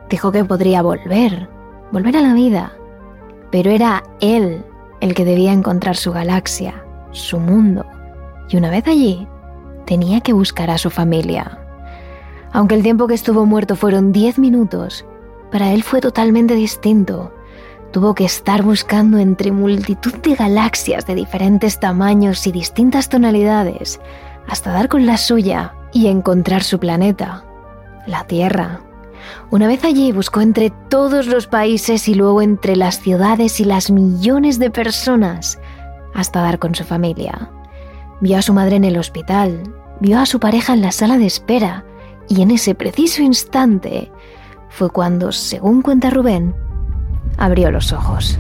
Dijo 0.09 0.31
que 0.31 0.43
podría 0.43 0.81
volver, 0.81 1.49
volver 1.91 2.17
a 2.17 2.21
la 2.21 2.33
vida. 2.33 2.73
pero 3.51 3.71
era 3.71 4.03
él 4.19 4.63
el 5.01 5.13
que 5.13 5.25
debía 5.25 5.51
encontrar 5.51 5.95
su 5.95 6.11
galaxia, 6.11 6.83
su 7.11 7.39
mundo, 7.39 7.85
y 8.49 8.57
una 8.57 8.69
vez 8.69 8.87
allí, 8.87 9.27
tenía 9.89 10.22
que 10.22 10.34
buscar 10.34 10.69
a 10.69 10.77
su 10.77 10.91
familia. 10.91 11.58
Aunque 12.53 12.75
el 12.75 12.84
tiempo 12.84 13.08
que 13.08 13.15
estuvo 13.15 13.48
muerto 13.48 13.75
fueron 13.75 14.12
10 14.12 14.38
minutos, 14.38 15.03
para 15.51 15.74
él 15.74 15.81
fue 15.81 16.00
totalmente 16.00 16.53
distinto. 16.53 17.34
Tuvo 17.91 18.13
que 18.13 18.24
estar 18.24 18.62
buscando 18.62 19.17
entre 19.17 19.51
multitud 19.51 20.13
de 20.13 20.36
galaxias 20.36 21.08
de 21.08 21.15
diferentes 21.15 21.79
tamaños 21.79 22.46
y 22.46 22.51
distintas 22.51 23.10
tonalidades, 23.10 24.00
hasta 24.48 24.72
dar 24.72 24.89
con 24.89 25.08
la 25.08 25.17
suya 25.17 25.74
y 25.91 26.05
encontrar 26.05 26.62
su 26.62 26.77
planeta, 26.79 27.43
la 28.05 28.25
Tierra. 28.25 28.81
Una 29.50 29.67
vez 29.67 29.84
allí 29.86 30.12
buscó 30.12 30.41
entre 30.41 30.69
todos 30.69 31.25
los 31.25 31.48
países 31.48 32.08
y 32.08 32.13
luego 32.13 32.43
entre 32.43 32.75
las 32.75 33.00
ciudades 33.00 33.60
y 33.60 33.65
las 33.65 33.89
millones 33.89 34.60
de 34.60 34.69
personas 34.69 35.58
hasta 36.13 36.43
dar 36.43 36.60
con 36.60 36.75
su 36.75 36.84
familia. 36.84 37.50
Vio 38.22 38.38
a 38.38 38.41
su 38.41 38.53
madre 38.53 38.75
en 38.75 38.84
el 38.84 38.98
hospital, 38.98 39.63
vio 39.99 40.19
a 40.19 40.25
su 40.25 40.39
pareja 40.39 40.73
en 40.73 40.81
la 40.81 40.91
sala 40.91 41.17
de 41.17 41.25
espera 41.25 41.85
y 42.27 42.41
en 42.41 42.51
ese 42.51 42.75
preciso 42.75 43.21
instante 43.21 44.11
fue 44.69 44.89
cuando, 44.89 45.31
según 45.31 45.81
cuenta 45.81 46.09
Rubén, 46.09 46.55
abrió 47.37 47.71
los 47.71 47.91
ojos. 47.91 48.37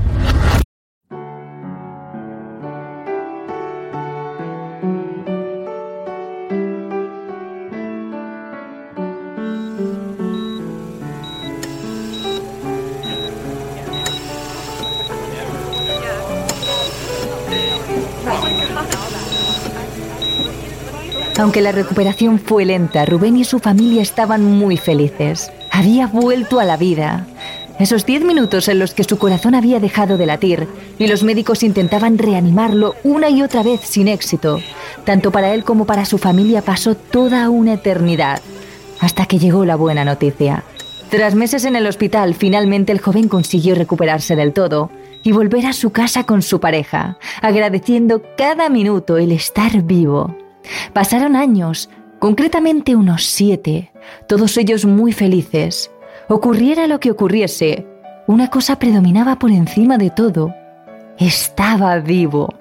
Aunque 21.39 21.61
la 21.61 21.71
recuperación 21.71 22.37
fue 22.37 22.65
lenta, 22.65 23.05
Rubén 23.05 23.37
y 23.37 23.45
su 23.45 23.59
familia 23.59 24.01
estaban 24.01 24.43
muy 24.43 24.75
felices. 24.75 25.49
Había 25.71 26.05
vuelto 26.07 26.59
a 26.59 26.65
la 26.65 26.75
vida. 26.75 27.27
Esos 27.79 28.05
diez 28.05 28.25
minutos 28.25 28.67
en 28.67 28.77
los 28.77 28.93
que 28.93 29.05
su 29.05 29.17
corazón 29.17 29.55
había 29.55 29.79
dejado 29.79 30.17
de 30.17 30.25
latir 30.25 30.67
y 30.97 31.07
los 31.07 31.23
médicos 31.23 31.63
intentaban 31.63 32.17
reanimarlo 32.17 32.95
una 33.05 33.29
y 33.29 33.41
otra 33.41 33.63
vez 33.63 33.79
sin 33.79 34.09
éxito, 34.09 34.59
tanto 35.05 35.31
para 35.31 35.53
él 35.53 35.63
como 35.63 35.85
para 35.85 36.03
su 36.03 36.17
familia 36.17 36.61
pasó 36.61 36.95
toda 36.95 37.49
una 37.49 37.75
eternidad, 37.75 38.41
hasta 38.99 39.25
que 39.25 39.39
llegó 39.39 39.63
la 39.63 39.77
buena 39.77 40.03
noticia. 40.03 40.65
Tras 41.09 41.35
meses 41.35 41.63
en 41.63 41.77
el 41.77 41.87
hospital, 41.87 42.35
finalmente 42.35 42.91
el 42.91 42.99
joven 42.99 43.29
consiguió 43.29 43.75
recuperarse 43.75 44.35
del 44.35 44.51
todo 44.51 44.91
y 45.23 45.31
volver 45.31 45.67
a 45.67 45.73
su 45.73 45.91
casa 45.91 46.25
con 46.25 46.41
su 46.41 46.59
pareja, 46.59 47.17
agradeciendo 47.41 48.23
cada 48.37 48.67
minuto 48.67 49.17
el 49.17 49.31
estar 49.31 49.83
vivo. 49.83 50.35
Pasaron 50.93 51.35
años, 51.35 51.89
concretamente 52.19 52.95
unos 52.95 53.25
siete, 53.25 53.91
todos 54.27 54.57
ellos 54.57 54.85
muy 54.85 55.13
felices. 55.13 55.91
Ocurriera 56.27 56.87
lo 56.87 56.99
que 56.99 57.11
ocurriese, 57.11 57.87
una 58.27 58.49
cosa 58.49 58.77
predominaba 58.77 59.39
por 59.39 59.51
encima 59.51 59.97
de 59.97 60.09
todo. 60.09 60.53
Estaba 61.17 61.97
vivo. 61.99 62.53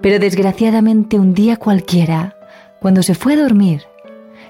Pero 0.00 0.18
desgraciadamente 0.18 1.18
un 1.18 1.34
día 1.34 1.56
cualquiera, 1.56 2.36
cuando 2.80 3.02
se 3.02 3.14
fue 3.14 3.34
a 3.34 3.42
dormir, 3.42 3.82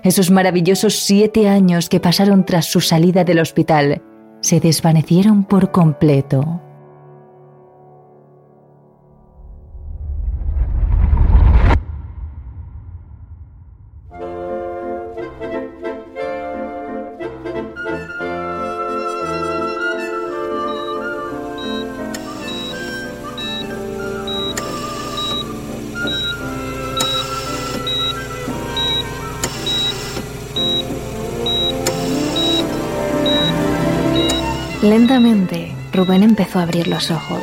esos 0.03 0.31
maravillosos 0.31 0.95
siete 0.95 1.49
años 1.49 1.89
que 1.89 2.01
pasaron 2.01 2.45
tras 2.45 2.67
su 2.67 2.81
salida 2.81 3.25
del 3.25 3.39
hospital 3.39 4.03
se 4.41 4.61
desvanecieron 4.61 5.45
por 5.45 5.71
completo. 5.71 6.61
Lentamente, 34.85 35.75
Rubén 35.95 36.23
empezó 36.23 36.59
a 36.59 36.65
abrir 36.65 36.89
los 36.89 37.11
ojos. 37.11 37.43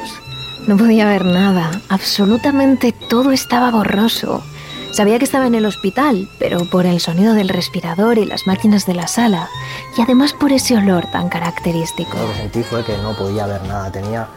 No 0.67 0.77
podía 0.77 1.07
ver 1.07 1.25
nada, 1.25 1.71
absolutamente 1.89 2.91
todo 2.91 3.31
estaba 3.31 3.71
borroso. 3.71 4.43
Sabía 4.91 5.17
que 5.17 5.25
estaba 5.25 5.47
en 5.47 5.55
el 5.55 5.65
hospital, 5.65 6.29
pero 6.37 6.65
por 6.65 6.85
el 6.85 6.99
sonido 6.99 7.33
del 7.33 7.49
respirador 7.49 8.19
y 8.19 8.25
las 8.25 8.45
máquinas 8.45 8.85
de 8.85 8.93
la 8.93 9.07
sala, 9.07 9.49
y 9.97 10.01
además 10.01 10.33
por 10.33 10.51
ese 10.51 10.77
olor 10.77 11.07
tan 11.07 11.29
característico. 11.29 12.15
Lo 12.15 12.31
que 12.31 12.37
sentí 12.37 12.61
fue 12.61 12.85
que 12.85 12.95
no 12.99 13.17
podía 13.17 13.47
ver 13.47 13.63
nada, 13.63 13.91
tenía... 13.91 14.27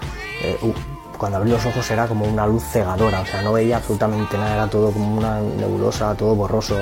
Eh, 0.41 0.57
uh, 0.63 0.73
cuando 1.19 1.37
abrí 1.37 1.51
los 1.51 1.67
ojos 1.67 1.91
era 1.91 2.09
como 2.09 2.25
una 2.25 2.47
luz 2.47 2.65
cegadora, 2.73 3.21
o 3.21 3.27
sea, 3.27 3.43
no 3.43 3.53
veía 3.53 3.77
absolutamente 3.77 4.39
nada, 4.39 4.55
era 4.55 4.67
todo 4.67 4.91
como 4.91 5.19
una 5.19 5.41
nebulosa, 5.41 6.15
todo 6.15 6.35
borroso. 6.35 6.79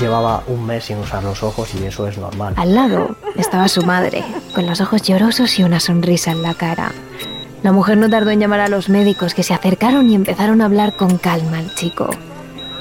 Llevaba 0.00 0.42
un 0.48 0.66
mes 0.66 0.84
sin 0.84 0.98
usar 0.98 1.22
los 1.22 1.42
ojos 1.42 1.70
y 1.74 1.84
eso 1.84 2.06
es 2.08 2.18
normal. 2.18 2.54
Al 2.56 2.74
lado 2.74 3.16
estaba 3.36 3.68
su 3.68 3.82
madre, 3.82 4.24
con 4.54 4.66
los 4.66 4.80
ojos 4.80 5.02
llorosos 5.02 5.58
y 5.58 5.62
una 5.62 5.80
sonrisa 5.80 6.32
en 6.32 6.42
la 6.42 6.54
cara. 6.54 6.92
La 7.62 7.72
mujer 7.72 7.96
no 7.96 8.10
tardó 8.10 8.30
en 8.30 8.40
llamar 8.40 8.60
a 8.60 8.68
los 8.68 8.88
médicos 8.88 9.32
que 9.32 9.42
se 9.42 9.54
acercaron 9.54 10.10
y 10.10 10.14
empezaron 10.14 10.60
a 10.60 10.66
hablar 10.66 10.94
con 10.96 11.18
calma 11.18 11.58
al 11.58 11.74
chico. 11.74 12.10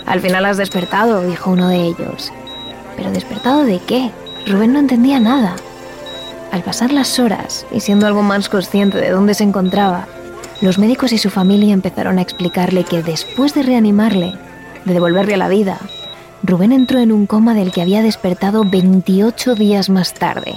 Al 0.05 0.19
final 0.19 0.45
has 0.45 0.57
despertado, 0.57 1.21
dijo 1.21 1.51
uno 1.51 1.69
de 1.69 1.81
ellos. 1.81 2.31
¿Pero 2.97 3.11
despertado 3.11 3.63
de 3.63 3.79
qué? 3.79 4.11
Rubén 4.47 4.73
no 4.73 4.79
entendía 4.79 5.19
nada. 5.19 5.55
Al 6.51 6.63
pasar 6.63 6.91
las 6.91 7.19
horas 7.19 7.65
y 7.71 7.79
siendo 7.79 8.07
algo 8.07 8.23
más 8.23 8.49
consciente 8.49 8.99
de 8.99 9.09
dónde 9.09 9.33
se 9.33 9.43
encontraba, 9.43 10.07
los 10.61 10.79
médicos 10.79 11.11
y 11.11 11.17
su 11.17 11.29
familia 11.29 11.73
empezaron 11.73 12.17
a 12.17 12.21
explicarle 12.21 12.83
que 12.83 13.03
después 13.03 13.53
de 13.53 13.63
reanimarle, 13.63 14.33
de 14.85 14.93
devolverle 14.93 15.33
a 15.33 15.37
la 15.37 15.49
vida, 15.49 15.79
Rubén 16.47 16.71
entró 16.71 16.99
en 16.99 17.11
un 17.11 17.25
coma 17.25 17.55
del 17.55 17.71
que 17.71 17.81
había 17.81 18.03
despertado 18.03 18.63
28 18.63 19.55
días 19.55 19.89
más 19.89 20.13
tarde. 20.13 20.53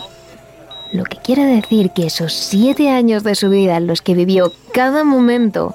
Lo 0.93 1.05
que 1.05 1.17
quiere 1.17 1.45
decir 1.45 1.93
que 1.93 2.07
esos 2.07 2.35
siete 2.35 2.91
años 2.91 3.25
de 3.25 3.35
su 3.35 3.49
vida 3.49 3.79
en 3.79 3.87
los 3.87 4.03
que 4.03 4.15
vivió 4.15 4.53
cada 4.75 5.03
momento 5.03 5.75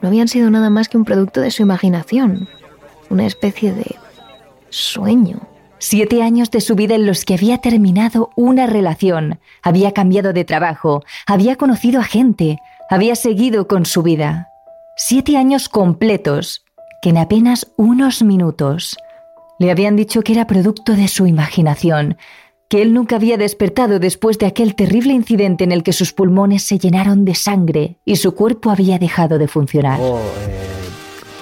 no 0.00 0.08
habían 0.08 0.28
sido 0.28 0.50
nada 0.50 0.70
más 0.70 0.88
que 0.88 0.96
un 0.96 1.04
producto 1.04 1.42
de 1.42 1.50
su 1.50 1.60
imaginación, 1.60 2.48
una 3.10 3.26
especie 3.26 3.74
de 3.74 3.96
sueño. 4.70 5.40
Siete 5.78 6.22
años 6.22 6.50
de 6.50 6.62
su 6.62 6.74
vida 6.74 6.94
en 6.94 7.04
los 7.04 7.26
que 7.26 7.34
había 7.34 7.58
terminado 7.58 8.30
una 8.36 8.66
relación, 8.66 9.40
había 9.62 9.92
cambiado 9.92 10.32
de 10.32 10.46
trabajo, 10.46 11.02
había 11.26 11.56
conocido 11.56 12.00
a 12.00 12.04
gente, 12.04 12.58
había 12.88 13.14
seguido 13.14 13.68
con 13.68 13.84
su 13.84 14.02
vida. 14.02 14.48
Siete 14.96 15.36
años 15.36 15.68
completos, 15.68 16.64
que 17.02 17.10
en 17.10 17.18
apenas 17.18 17.70
unos 17.76 18.22
minutos 18.22 18.96
le 19.58 19.70
habían 19.70 19.96
dicho 19.96 20.22
que 20.22 20.32
era 20.32 20.46
producto 20.46 20.94
de 20.94 21.08
su 21.08 21.26
imaginación, 21.26 22.16
que 22.68 22.82
él 22.82 22.92
nunca 22.92 23.16
había 23.16 23.36
despertado 23.36 23.98
después 23.98 24.38
de 24.38 24.46
aquel 24.46 24.74
terrible 24.74 25.12
incidente 25.12 25.64
en 25.64 25.72
el 25.72 25.82
que 25.82 25.92
sus 25.92 26.12
pulmones 26.12 26.62
se 26.62 26.78
llenaron 26.78 27.24
de 27.24 27.34
sangre 27.34 27.98
y 28.04 28.16
su 28.16 28.34
cuerpo 28.34 28.70
había 28.70 28.98
dejado 28.98 29.38
de 29.38 29.48
funcionar. 29.48 29.98
Luego, 29.98 30.18
eh, 30.18 30.84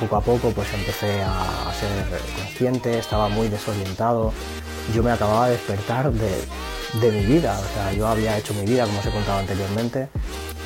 poco 0.00 0.16
a 0.16 0.20
poco 0.20 0.50
pues 0.50 0.68
empecé 0.74 1.22
a 1.22 1.72
ser 1.72 2.20
consciente, 2.36 2.98
estaba 2.98 3.28
muy 3.28 3.48
desorientado. 3.48 4.32
Yo 4.94 5.02
me 5.02 5.12
acababa 5.12 5.46
de 5.46 5.52
despertar 5.52 6.12
de, 6.12 6.30
de 7.00 7.12
mi 7.12 7.24
vida, 7.24 7.58
o 7.58 7.74
sea, 7.74 7.92
yo 7.92 8.08
había 8.08 8.36
hecho 8.36 8.52
mi 8.54 8.66
vida 8.66 8.84
como 8.84 8.98
os 8.98 9.06
he 9.06 9.10
contado 9.10 9.38
anteriormente 9.38 10.08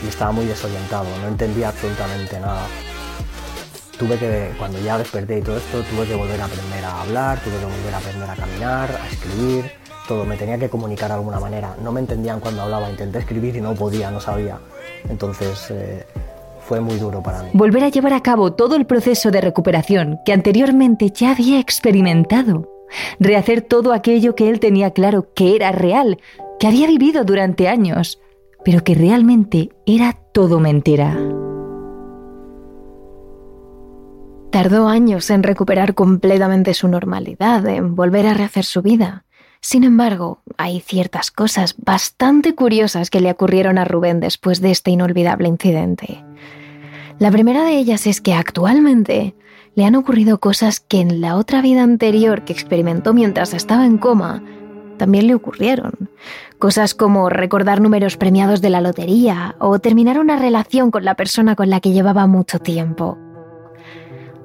y 0.02 0.08
estaba 0.08 0.32
muy 0.32 0.46
desorientado, 0.46 1.06
no 1.22 1.28
entendía 1.28 1.68
absolutamente 1.68 2.40
nada 2.40 2.66
tuve 3.98 4.18
que, 4.18 4.50
cuando 4.58 4.80
ya 4.80 4.98
desperté 4.98 5.38
y 5.38 5.42
todo 5.42 5.56
esto, 5.56 5.82
tuve 5.82 6.06
que 6.06 6.14
volver 6.14 6.40
a 6.40 6.44
aprender 6.44 6.84
a 6.84 7.02
hablar, 7.02 7.40
tuve 7.40 7.58
que 7.58 7.64
volver 7.64 7.94
a 7.94 7.98
aprender 7.98 8.30
a 8.30 8.34
caminar, 8.34 8.90
a 9.02 9.08
escribir, 9.08 9.70
todo, 10.06 10.24
me 10.24 10.36
tenía 10.36 10.58
que 10.58 10.68
comunicar 10.68 11.08
de 11.08 11.14
alguna 11.14 11.40
manera. 11.40 11.76
No 11.82 11.92
me 11.92 12.00
entendían 12.00 12.40
cuando 12.40 12.62
hablaba, 12.62 12.90
intenté 12.90 13.18
escribir 13.18 13.56
y 13.56 13.60
no 13.60 13.74
podía, 13.74 14.10
no 14.10 14.20
sabía. 14.20 14.58
Entonces 15.08 15.70
eh, 15.70 16.06
fue 16.60 16.80
muy 16.80 16.96
duro 16.96 17.22
para 17.22 17.42
mí. 17.42 17.50
Volver 17.52 17.84
a 17.84 17.88
llevar 17.88 18.12
a 18.12 18.22
cabo 18.22 18.52
todo 18.52 18.76
el 18.76 18.86
proceso 18.86 19.30
de 19.30 19.40
recuperación 19.40 20.18
que 20.24 20.32
anteriormente 20.32 21.10
ya 21.10 21.32
había 21.32 21.58
experimentado. 21.60 22.68
Rehacer 23.18 23.62
todo 23.62 23.92
aquello 23.92 24.34
que 24.34 24.48
él 24.48 24.60
tenía 24.60 24.92
claro 24.92 25.32
que 25.34 25.56
era 25.56 25.72
real, 25.72 26.18
que 26.60 26.68
había 26.68 26.86
vivido 26.86 27.24
durante 27.24 27.68
años, 27.68 28.20
pero 28.64 28.84
que 28.84 28.94
realmente 28.94 29.70
era 29.86 30.12
todo 30.32 30.60
mentira. 30.60 31.16
Tardó 34.56 34.88
años 34.88 35.28
en 35.28 35.42
recuperar 35.42 35.92
completamente 35.92 36.72
su 36.72 36.88
normalidad, 36.88 37.66
en 37.66 37.94
volver 37.94 38.26
a 38.26 38.32
rehacer 38.32 38.64
su 38.64 38.80
vida. 38.80 39.26
Sin 39.60 39.84
embargo, 39.84 40.40
hay 40.56 40.80
ciertas 40.80 41.30
cosas 41.30 41.74
bastante 41.76 42.54
curiosas 42.54 43.10
que 43.10 43.20
le 43.20 43.30
ocurrieron 43.30 43.76
a 43.76 43.84
Rubén 43.84 44.18
después 44.18 44.62
de 44.62 44.70
este 44.70 44.90
inolvidable 44.90 45.46
incidente. 45.46 46.24
La 47.18 47.30
primera 47.30 47.64
de 47.64 47.76
ellas 47.76 48.06
es 48.06 48.22
que 48.22 48.32
actualmente 48.32 49.34
le 49.74 49.84
han 49.84 49.94
ocurrido 49.94 50.40
cosas 50.40 50.80
que 50.80 51.00
en 51.00 51.20
la 51.20 51.36
otra 51.36 51.60
vida 51.60 51.82
anterior 51.82 52.46
que 52.46 52.54
experimentó 52.54 53.12
mientras 53.12 53.52
estaba 53.52 53.84
en 53.84 53.98
coma 53.98 54.42
también 54.96 55.26
le 55.26 55.34
ocurrieron. 55.34 56.08
Cosas 56.58 56.94
como 56.94 57.28
recordar 57.28 57.82
números 57.82 58.16
premiados 58.16 58.62
de 58.62 58.70
la 58.70 58.80
lotería 58.80 59.54
o 59.58 59.78
terminar 59.80 60.18
una 60.18 60.38
relación 60.38 60.90
con 60.90 61.04
la 61.04 61.14
persona 61.14 61.56
con 61.56 61.68
la 61.68 61.80
que 61.80 61.92
llevaba 61.92 62.26
mucho 62.26 62.58
tiempo. 62.58 63.18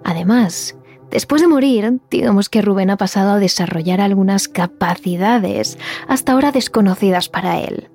Además, 0.04 0.76
después 1.10 1.42
de 1.42 1.48
morir, 1.48 2.00
digamos 2.10 2.50
que 2.50 2.62
Rubén 2.62 2.90
ha 2.90 2.98
pasado 2.98 3.32
a 3.32 3.40
desarrollar 3.40 4.02
algunas 4.02 4.48
capacidades 4.48 5.78
hasta 6.08 6.34
ahora 6.34 6.52
desconocidas 6.52 7.30
para 7.30 7.60
él. 7.60 7.90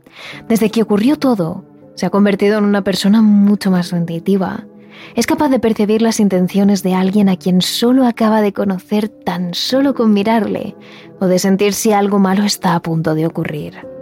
Desde 0.49 0.71
que 0.71 0.83
ocurrió 0.83 1.19
todo, 1.19 1.65
se 1.95 2.07
ha 2.07 2.11
convertido 2.11 2.59
en 2.59 2.65
una 2.65 2.83
persona 2.83 3.23
mucho 3.23 3.71
más 3.71 3.93
intuitiva 3.93 4.67
es 5.15 5.27
capaz 5.27 5.49
de 5.49 5.59
percibir 5.59 6.03
las 6.03 6.21
intenciones 6.21 6.83
de 6.83 6.95
alguien 6.95 7.29
a 7.29 7.37
quien 7.37 7.63
solo 7.63 8.07
acaba 8.07 8.41
de 8.41 8.53
conocer 8.53 9.09
tan 9.09 9.55
solo 9.55 9.95
con 9.95 10.13
mirarle, 10.13 10.77
o 11.21 11.27
de 11.27 11.39
sentir 11.39 11.73
si 11.73 11.93
algo 11.93 12.19
malo 12.19 12.45
está 12.45 12.75
a 12.75 12.81
punto 12.81 13.15
de 13.15 13.27
ocurrir. 13.27 13.96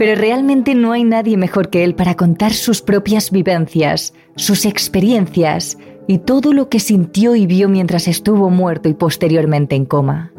Pero 0.00 0.14
realmente 0.14 0.74
no 0.74 0.92
hay 0.92 1.04
nadie 1.04 1.36
mejor 1.36 1.68
que 1.68 1.84
él 1.84 1.94
para 1.94 2.14
contar 2.14 2.54
sus 2.54 2.80
propias 2.80 3.30
vivencias, 3.30 4.14
sus 4.34 4.64
experiencias 4.64 5.76
y 6.08 6.20
todo 6.20 6.54
lo 6.54 6.70
que 6.70 6.80
sintió 6.80 7.36
y 7.36 7.44
vio 7.44 7.68
mientras 7.68 8.08
estuvo 8.08 8.48
muerto 8.48 8.88
y 8.88 8.94
posteriormente 8.94 9.76
en 9.76 9.84
coma. 9.84 10.32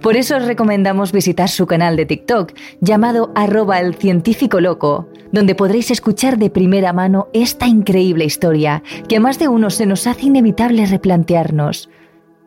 Por 0.00 0.16
eso 0.16 0.36
os 0.36 0.44
recomendamos 0.44 1.10
visitar 1.10 1.48
su 1.48 1.66
canal 1.66 1.96
de 1.96 2.06
TikTok 2.06 2.52
llamado 2.80 3.32
arroba 3.34 3.80
el 3.80 3.96
científico 3.96 4.60
loco, 4.60 5.08
donde 5.32 5.56
podréis 5.56 5.90
escuchar 5.90 6.38
de 6.38 6.50
primera 6.50 6.92
mano 6.92 7.26
esta 7.32 7.66
increíble 7.66 8.24
historia 8.24 8.84
que 9.08 9.16
a 9.16 9.20
más 9.20 9.40
de 9.40 9.48
uno 9.48 9.70
se 9.70 9.86
nos 9.86 10.06
hace 10.06 10.26
inevitable 10.26 10.86
replantearnos. 10.86 11.90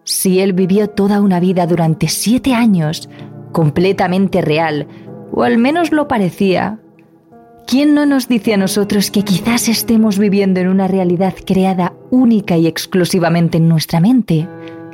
Si 0.05 0.39
él 0.39 0.53
vivió 0.53 0.87
toda 0.87 1.19
una 1.19 1.41
vida 1.41 1.67
durante 1.67 2.07
siete 2.07 2.53
años, 2.53 3.09
completamente 3.51 4.39
real, 4.41 4.87
o 5.31 5.43
al 5.43 5.57
menos 5.57 5.91
lo 5.91 6.07
parecía, 6.07 6.79
¿quién 7.67 7.93
no 7.93 8.05
nos 8.05 8.27
dice 8.27 8.53
a 8.53 8.57
nosotros 8.57 9.11
que 9.11 9.23
quizás 9.23 9.67
estemos 9.67 10.19
viviendo 10.19 10.59
en 10.59 10.67
una 10.67 10.87
realidad 10.87 11.33
creada 11.45 11.93
única 12.09 12.57
y 12.57 12.67
exclusivamente 12.67 13.57
en 13.57 13.67
nuestra 13.69 13.99
mente? 13.99 14.47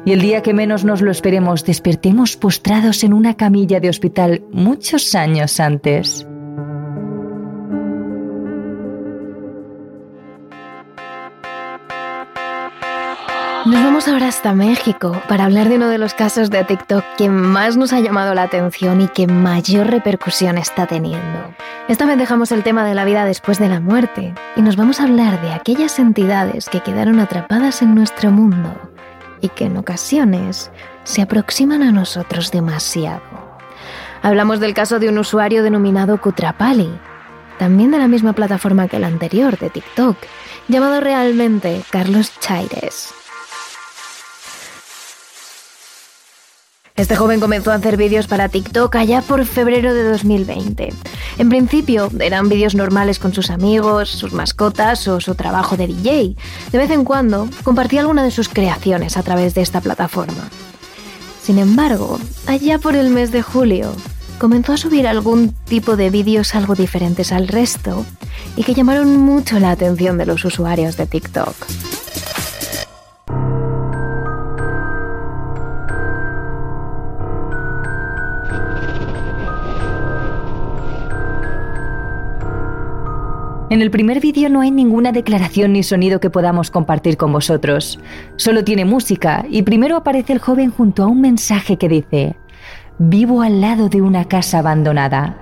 y 0.07 0.13
el 0.13 0.21
día 0.21 0.41
que 0.41 0.53
menos 0.53 0.85
nos 0.85 1.01
lo 1.01 1.11
esperemos 1.11 1.65
despertemos 1.65 2.37
postrados 2.37 3.03
en 3.03 3.11
una 3.11 3.35
camilla 3.35 3.81
de 3.81 3.89
hospital 3.89 4.41
muchos 4.53 5.13
años 5.15 5.59
antes. 5.59 6.25
Nos 13.67 13.83
vamos 13.83 14.07
ahora 14.07 14.29
hasta 14.29 14.53
México 14.53 15.21
para 15.27 15.43
hablar 15.43 15.67
de 15.67 15.75
uno 15.75 15.89
de 15.89 15.97
los 15.97 16.13
casos 16.13 16.49
de 16.49 16.63
TikTok 16.63 17.03
que 17.17 17.29
más 17.29 17.75
nos 17.75 17.91
ha 17.91 17.99
llamado 17.99 18.33
la 18.33 18.43
atención 18.43 19.01
y 19.01 19.09
que 19.09 19.27
mayor 19.27 19.87
repercusión 19.87 20.57
está 20.57 20.87
teniendo. 20.87 21.53
Esta 21.89 22.05
vez 22.05 22.17
dejamos 22.17 22.53
el 22.53 22.63
tema 22.63 22.85
de 22.85 22.95
la 22.95 23.03
vida 23.03 23.25
después 23.25 23.59
de 23.59 23.67
la 23.67 23.81
muerte 23.81 24.33
y 24.55 24.61
nos 24.61 24.77
vamos 24.77 25.01
a 25.01 25.03
hablar 25.03 25.41
de 25.41 25.51
aquellas 25.51 25.99
entidades 25.99 26.69
que 26.69 26.79
quedaron 26.79 27.19
atrapadas 27.19 27.81
en 27.81 27.93
nuestro 27.93 28.31
mundo 28.31 28.73
y 29.41 29.49
que 29.49 29.65
en 29.65 29.75
ocasiones 29.75 30.71
se 31.03 31.21
aproximan 31.21 31.83
a 31.83 31.91
nosotros 31.91 32.51
demasiado. 32.51 33.21
Hablamos 34.21 34.61
del 34.61 34.73
caso 34.73 34.97
de 34.97 35.09
un 35.09 35.17
usuario 35.17 35.61
denominado 35.61 36.21
Kutrapali, 36.21 36.89
también 37.59 37.91
de 37.91 37.97
la 37.97 38.07
misma 38.07 38.31
plataforma 38.31 38.87
que 38.87 38.95
el 38.95 39.03
anterior, 39.03 39.57
de 39.59 39.69
TikTok, 39.69 40.15
llamado 40.69 41.01
realmente 41.01 41.83
Carlos 41.91 42.31
Chaires. 42.39 43.16
Este 46.97 47.15
joven 47.15 47.39
comenzó 47.39 47.71
a 47.71 47.75
hacer 47.75 47.95
vídeos 47.95 48.25
para 48.25 48.49
TikTok 48.49 48.95
allá 48.95 49.21
por 49.21 49.45
febrero 49.45 49.93
de 49.93 50.03
2020. 50.03 50.89
En 51.37 51.47
principio 51.47 52.09
eran 52.19 52.49
vídeos 52.49 52.73
normales 52.73 53.19
con 53.19 53.35
sus 53.35 53.51
amigos, 53.51 54.09
sus 54.09 54.33
mascotas 54.33 55.07
o 55.07 55.21
su 55.21 55.35
trabajo 55.35 55.77
de 55.77 55.85
DJ. 55.85 56.35
De 56.71 56.77
vez 56.79 56.89
en 56.89 57.03
cuando 57.03 57.47
compartía 57.63 58.01
alguna 58.01 58.23
de 58.23 58.31
sus 58.31 58.49
creaciones 58.49 59.15
a 59.15 59.21
través 59.21 59.53
de 59.53 59.61
esta 59.61 59.79
plataforma. 59.79 60.49
Sin 61.39 61.59
embargo, 61.59 62.19
allá 62.47 62.79
por 62.79 62.95
el 62.95 63.11
mes 63.11 63.31
de 63.31 63.43
julio, 63.43 63.93
comenzó 64.39 64.73
a 64.73 64.77
subir 64.77 65.07
algún 65.07 65.53
tipo 65.65 65.97
de 65.97 66.09
vídeos 66.09 66.55
algo 66.55 66.73
diferentes 66.73 67.31
al 67.31 67.47
resto 67.47 68.07
y 68.55 68.63
que 68.63 68.73
llamaron 68.73 69.17
mucho 69.17 69.59
la 69.59 69.69
atención 69.69 70.17
de 70.17 70.25
los 70.25 70.43
usuarios 70.45 70.97
de 70.97 71.05
TikTok. 71.05 71.55
En 83.69 83.81
el 83.81 83.91
primer 83.91 84.21
vídeo 84.21 84.47
no 84.47 84.61
hay 84.61 84.71
ninguna 84.71 85.11
declaración 85.11 85.73
ni 85.73 85.83
sonido 85.83 86.21
que 86.21 86.29
podamos 86.29 86.71
compartir 86.71 87.17
con 87.17 87.33
vosotros. 87.33 87.99
Solo 88.37 88.63
tiene 88.63 88.85
música 88.85 89.45
y 89.49 89.63
primero 89.63 89.97
aparece 89.97 90.31
el 90.31 90.39
joven 90.39 90.71
junto 90.71 91.03
a 91.03 91.07
un 91.07 91.19
mensaje 91.19 91.77
que 91.77 91.89
dice, 91.89 92.37
Vivo 92.97 93.41
al 93.41 93.59
lado 93.59 93.89
de 93.89 94.01
una 94.01 94.23
casa 94.25 94.59
abandonada. 94.59 95.37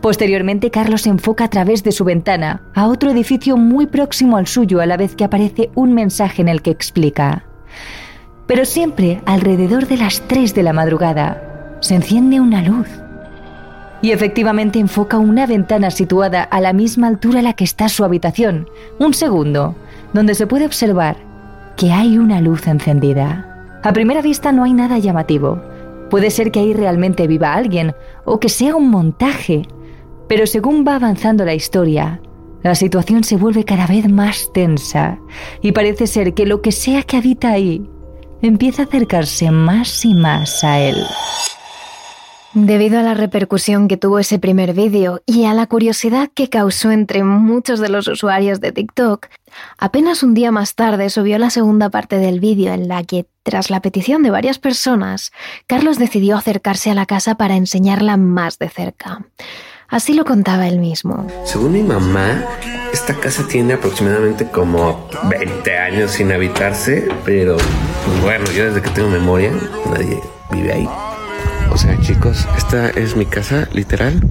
Posteriormente, 0.00 0.70
Carlos 0.70 1.02
se 1.02 1.10
enfoca 1.10 1.44
a 1.44 1.50
través 1.50 1.84
de 1.84 1.92
su 1.92 2.04
ventana 2.04 2.62
a 2.74 2.88
otro 2.88 3.10
edificio 3.10 3.58
muy 3.58 3.84
próximo 3.84 4.38
al 4.38 4.46
suyo 4.46 4.80
a 4.80 4.86
la 4.86 4.96
vez 4.96 5.14
que 5.14 5.24
aparece 5.24 5.70
un 5.74 5.92
mensaje 5.92 6.40
en 6.40 6.48
el 6.48 6.62
que 6.62 6.70
explica. 6.70 7.44
Pero 8.46 8.64
siempre 8.64 9.20
alrededor 9.26 9.86
de 9.86 9.98
las 9.98 10.22
3 10.22 10.54
de 10.54 10.62
la 10.62 10.72
madrugada 10.72 11.76
se 11.80 11.94
enciende 11.94 12.40
una 12.40 12.62
luz 12.62 12.88
y 14.02 14.12
efectivamente 14.12 14.78
enfoca 14.78 15.18
una 15.18 15.46
ventana 15.46 15.90
situada 15.90 16.42
a 16.42 16.60
la 16.60 16.72
misma 16.72 17.08
altura 17.08 17.40
a 17.40 17.42
la 17.42 17.52
que 17.54 17.64
está 17.64 17.88
su 17.88 18.04
habitación, 18.04 18.68
un 18.98 19.14
segundo, 19.14 19.74
donde 20.12 20.34
se 20.34 20.46
puede 20.46 20.66
observar 20.66 21.16
que 21.76 21.92
hay 21.92 22.18
una 22.18 22.40
luz 22.40 22.66
encendida. 22.66 23.80
A 23.82 23.92
primera 23.92 24.22
vista 24.22 24.52
no 24.52 24.64
hay 24.64 24.72
nada 24.72 24.98
llamativo. 24.98 25.60
Puede 26.10 26.30
ser 26.30 26.50
que 26.50 26.60
ahí 26.60 26.72
realmente 26.72 27.26
viva 27.26 27.54
alguien 27.54 27.94
o 28.24 28.40
que 28.40 28.48
sea 28.48 28.76
un 28.76 28.90
montaje, 28.90 29.62
pero 30.28 30.46
según 30.46 30.84
va 30.86 30.96
avanzando 30.96 31.44
la 31.44 31.54
historia, 31.54 32.20
la 32.62 32.74
situación 32.74 33.24
se 33.24 33.36
vuelve 33.36 33.64
cada 33.64 33.86
vez 33.86 34.08
más 34.08 34.50
tensa 34.52 35.18
y 35.62 35.72
parece 35.72 36.06
ser 36.06 36.34
que 36.34 36.46
lo 36.46 36.62
que 36.62 36.72
sea 36.72 37.02
que 37.02 37.16
habita 37.16 37.50
ahí 37.50 37.88
empieza 38.42 38.82
a 38.82 38.84
acercarse 38.86 39.50
más 39.50 40.04
y 40.04 40.14
más 40.14 40.64
a 40.64 40.80
él. 40.80 40.96
Debido 42.54 42.98
a 42.98 43.02
la 43.02 43.14
repercusión 43.14 43.86
que 43.86 43.96
tuvo 43.96 44.18
ese 44.18 44.38
primer 44.38 44.72
vídeo 44.72 45.22
y 45.26 45.44
a 45.44 45.52
la 45.52 45.66
curiosidad 45.66 46.30
que 46.32 46.48
causó 46.48 46.90
entre 46.90 47.22
muchos 47.22 47.80
de 47.80 47.88
los 47.88 48.08
usuarios 48.08 48.60
de 48.60 48.72
TikTok, 48.72 49.26
apenas 49.78 50.22
un 50.22 50.32
día 50.32 50.50
más 50.50 50.74
tarde 50.74 51.10
subió 51.10 51.38
la 51.38 51.50
segunda 51.50 51.90
parte 51.90 52.16
del 52.16 52.40
vídeo 52.40 52.72
en 52.72 52.88
la 52.88 53.04
que, 53.04 53.26
tras 53.42 53.68
la 53.68 53.80
petición 53.80 54.22
de 54.22 54.30
varias 54.30 54.58
personas, 54.58 55.32
Carlos 55.66 55.98
decidió 55.98 56.36
acercarse 56.36 56.90
a 56.90 56.94
la 56.94 57.04
casa 57.04 57.36
para 57.36 57.56
enseñarla 57.56 58.16
más 58.16 58.58
de 58.58 58.70
cerca. 58.70 59.26
Así 59.88 60.14
lo 60.14 60.24
contaba 60.24 60.66
él 60.66 60.78
mismo. 60.78 61.26
Según 61.44 61.72
mi 61.72 61.82
mamá, 61.82 62.44
esta 62.92 63.14
casa 63.14 63.46
tiene 63.46 63.74
aproximadamente 63.74 64.48
como 64.48 65.08
20 65.28 65.78
años 65.78 66.12
sin 66.12 66.32
habitarse, 66.32 67.08
pero 67.24 67.56
pues 67.56 68.22
bueno, 68.22 68.46
yo 68.52 68.64
desde 68.64 68.82
que 68.82 68.90
tengo 68.90 69.08
memoria, 69.08 69.52
nadie 69.90 70.20
vive 70.50 70.72
ahí. 70.72 70.88
O 71.76 71.78
sea, 71.78 72.00
chicos, 72.00 72.48
esta 72.56 72.88
es 72.88 73.16
mi 73.16 73.26
casa, 73.26 73.68
literal. 73.74 74.26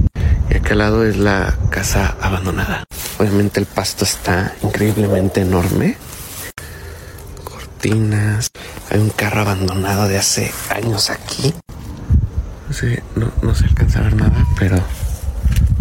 Y 0.49 0.55
acá 0.55 0.71
al 0.71 0.79
lado 0.79 1.05
es 1.05 1.15
la 1.15 1.55
casa 1.69 2.15
abandonada. 2.19 2.85
Obviamente 3.19 3.59
el 3.59 3.67
pasto 3.67 4.03
está 4.03 4.55
increíblemente 4.63 5.41
enorme. 5.41 5.95
Cortinas. 7.43 8.49
Hay 8.89 8.99
un 8.99 9.11
carro 9.11 9.41
abandonado 9.41 10.07
de 10.07 10.17
hace 10.17 10.51
años 10.71 11.11
aquí. 11.11 11.53
No 12.67 12.73
sé, 12.73 13.03
no, 13.15 13.31
no 13.43 13.53
se 13.53 13.65
alcanza 13.65 13.99
a 13.99 14.01
ver 14.01 14.15
nada, 14.15 14.47
pero 14.57 14.77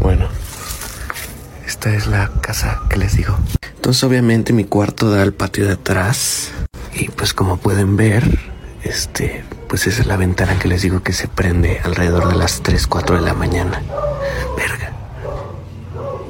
bueno. 0.00 0.28
Esta 1.66 1.94
es 1.94 2.06
la 2.06 2.30
casa 2.42 2.82
que 2.90 2.98
les 2.98 3.16
digo. 3.16 3.38
Entonces 3.76 4.04
obviamente 4.04 4.52
mi 4.52 4.64
cuarto 4.64 5.10
da 5.10 5.22
al 5.22 5.32
patio 5.32 5.64
de 5.64 5.72
atrás. 5.72 6.50
Y 6.92 7.08
pues 7.08 7.32
como 7.32 7.56
pueden 7.56 7.96
ver, 7.96 8.38
este, 8.82 9.44
pues 9.74 9.88
esa 9.88 10.02
es 10.02 10.06
la 10.06 10.16
ventana 10.16 10.56
que 10.56 10.68
les 10.68 10.82
digo 10.82 11.02
que 11.02 11.12
se 11.12 11.26
prende 11.26 11.80
alrededor 11.82 12.28
de 12.28 12.36
las 12.36 12.62
3, 12.62 12.86
4 12.86 13.16
de 13.16 13.22
la 13.22 13.34
mañana. 13.34 13.82
Verga. 14.56 14.92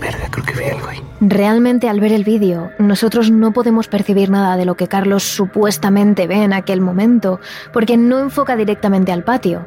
Verga, 0.01 0.31
creo 0.31 0.47
que 0.47 0.55
vi 0.55 0.65
algo 0.65 0.89
ahí. 0.89 1.03
Realmente 1.21 1.91
al 1.91 2.01
ver 2.01 2.13
el 2.13 2.25
vídeo, 2.25 2.71
nosotros 2.79 3.31
no 3.31 3.53
podemos 3.53 3.87
percibir 3.87 4.31
nada 4.31 4.57
de 4.57 4.65
lo 4.65 4.77
que 4.77 4.89
Carlos 4.89 5.25
supuestamente 5.25 6.27
ve 6.27 6.43
en 6.43 6.55
aquel 6.55 6.81
momento, 6.81 7.39
porque 7.71 7.99
no 7.99 8.19
enfoca 8.19 8.57
directamente 8.57 9.13
al 9.13 9.25
patio. 9.25 9.67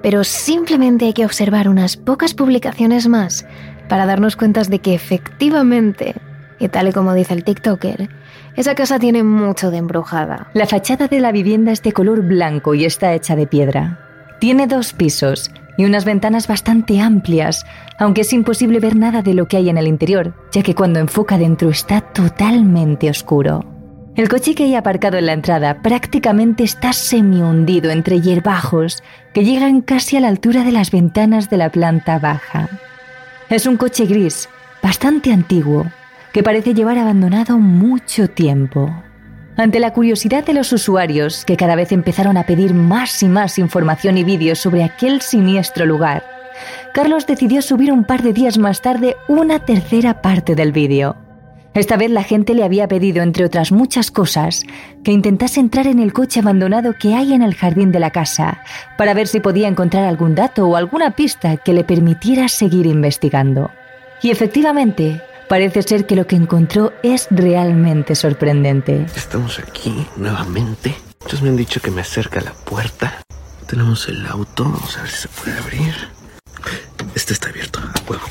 Pero 0.00 0.24
simplemente 0.24 1.04
hay 1.04 1.12
que 1.12 1.26
observar 1.26 1.68
unas 1.68 1.98
pocas 1.98 2.32
publicaciones 2.32 3.08
más 3.08 3.44
para 3.90 4.06
darnos 4.06 4.36
cuenta 4.36 4.62
de 4.62 4.78
que 4.78 4.94
efectivamente, 4.94 6.14
y 6.58 6.68
tal 6.68 6.88
y 6.88 6.92
como 6.92 7.12
dice 7.12 7.34
el 7.34 7.44
TikToker, 7.44 8.08
esa 8.58 8.74
casa 8.74 8.98
tiene 8.98 9.22
mucho 9.22 9.70
de 9.70 9.76
embrujada. 9.76 10.50
La 10.52 10.66
fachada 10.66 11.06
de 11.06 11.20
la 11.20 11.30
vivienda 11.30 11.70
es 11.70 11.80
de 11.84 11.92
color 11.92 12.22
blanco 12.22 12.74
y 12.74 12.84
está 12.84 13.14
hecha 13.14 13.36
de 13.36 13.46
piedra. 13.46 14.00
Tiene 14.40 14.66
dos 14.66 14.92
pisos 14.92 15.52
y 15.76 15.84
unas 15.84 16.04
ventanas 16.04 16.48
bastante 16.48 17.00
amplias, 17.00 17.64
aunque 18.00 18.22
es 18.22 18.32
imposible 18.32 18.80
ver 18.80 18.96
nada 18.96 19.22
de 19.22 19.34
lo 19.34 19.46
que 19.46 19.58
hay 19.58 19.68
en 19.68 19.78
el 19.78 19.86
interior, 19.86 20.34
ya 20.50 20.64
que 20.64 20.74
cuando 20.74 20.98
enfoca 20.98 21.38
dentro 21.38 21.70
está 21.70 22.00
totalmente 22.00 23.08
oscuro. 23.08 23.64
El 24.16 24.28
coche 24.28 24.56
que 24.56 24.64
hay 24.64 24.74
aparcado 24.74 25.18
en 25.18 25.26
la 25.26 25.34
entrada 25.34 25.80
prácticamente 25.80 26.64
está 26.64 26.92
semi 26.92 27.40
hundido 27.40 27.92
entre 27.92 28.20
hierbajos 28.20 29.04
que 29.32 29.44
llegan 29.44 29.82
casi 29.82 30.16
a 30.16 30.20
la 30.20 30.26
altura 30.26 30.64
de 30.64 30.72
las 30.72 30.90
ventanas 30.90 31.48
de 31.48 31.58
la 31.58 31.70
planta 31.70 32.18
baja. 32.18 32.68
Es 33.50 33.66
un 33.66 33.76
coche 33.76 34.06
gris, 34.06 34.48
bastante 34.82 35.32
antiguo, 35.32 35.86
que 36.38 36.44
parece 36.44 36.72
llevar 36.72 36.98
abandonado 36.98 37.58
mucho 37.58 38.30
tiempo. 38.30 38.94
Ante 39.56 39.80
la 39.80 39.92
curiosidad 39.92 40.46
de 40.46 40.52
los 40.52 40.72
usuarios, 40.72 41.44
que 41.44 41.56
cada 41.56 41.74
vez 41.74 41.90
empezaron 41.90 42.36
a 42.36 42.44
pedir 42.44 42.74
más 42.74 43.24
y 43.24 43.28
más 43.28 43.58
información 43.58 44.16
y 44.18 44.22
vídeos 44.22 44.60
sobre 44.60 44.84
aquel 44.84 45.20
siniestro 45.20 45.84
lugar, 45.84 46.22
Carlos 46.94 47.26
decidió 47.26 47.60
subir 47.60 47.90
un 47.90 48.04
par 48.04 48.22
de 48.22 48.32
días 48.32 48.56
más 48.56 48.82
tarde 48.82 49.16
una 49.26 49.58
tercera 49.58 50.22
parte 50.22 50.54
del 50.54 50.70
vídeo. 50.70 51.16
Esta 51.74 51.96
vez 51.96 52.12
la 52.12 52.22
gente 52.22 52.54
le 52.54 52.62
había 52.62 52.86
pedido, 52.86 53.24
entre 53.24 53.44
otras 53.44 53.72
muchas 53.72 54.12
cosas, 54.12 54.62
que 55.02 55.10
intentase 55.10 55.58
entrar 55.58 55.88
en 55.88 55.98
el 55.98 56.12
coche 56.12 56.38
abandonado 56.38 56.94
que 57.00 57.16
hay 57.16 57.32
en 57.32 57.42
el 57.42 57.56
jardín 57.56 57.90
de 57.90 57.98
la 57.98 58.12
casa, 58.12 58.62
para 58.96 59.12
ver 59.12 59.26
si 59.26 59.40
podía 59.40 59.66
encontrar 59.66 60.04
algún 60.04 60.36
dato 60.36 60.68
o 60.68 60.76
alguna 60.76 61.16
pista 61.16 61.56
que 61.56 61.72
le 61.72 61.82
permitiera 61.82 62.46
seguir 62.46 62.86
investigando. 62.86 63.72
Y 64.22 64.30
efectivamente, 64.30 65.20
Parece 65.48 65.82
ser 65.82 66.04
que 66.04 66.14
lo 66.14 66.26
que 66.26 66.36
encontró 66.36 66.92
es 67.02 67.26
realmente 67.30 68.14
sorprendente. 68.14 69.06
Estamos 69.16 69.58
aquí 69.58 70.06
nuevamente. 70.16 70.94
Muchos 71.22 71.40
me 71.40 71.48
han 71.48 71.56
dicho 71.56 71.80
que 71.80 71.90
me 71.90 72.02
acerca 72.02 72.40
a 72.40 72.44
la 72.44 72.52
puerta. 72.52 73.22
Tenemos 73.66 74.08
el 74.08 74.26
auto. 74.26 74.64
Vamos 74.64 74.98
a 74.98 75.02
ver 75.02 75.10
si 75.10 75.22
se 75.22 75.28
puede 75.28 75.58
abrir. 75.58 75.94
Este 77.14 77.32
está 77.32 77.48
abierto 77.48 77.80
a 77.80 78.10
huevo. 78.10 78.24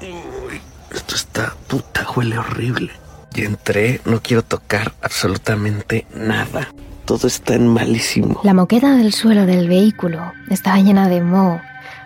Uy, 0.00 0.60
esto 0.94 1.14
está 1.14 1.54
puta, 1.68 2.06
huele 2.16 2.38
horrible. 2.38 2.90
Y 3.34 3.44
entré, 3.44 4.00
no 4.06 4.22
quiero 4.22 4.42
tocar 4.42 4.94
absolutamente 5.02 6.06
nada. 6.14 6.68
Todo 7.04 7.26
está 7.26 7.54
en 7.54 7.68
malísimo. 7.68 8.40
La 8.44 8.54
moqueta 8.54 8.96
del 8.96 9.12
suelo 9.12 9.44
del 9.44 9.68
vehículo 9.68 10.32
estaba 10.48 10.78
llena 10.78 11.08
de 11.08 11.20
moho 11.20 11.60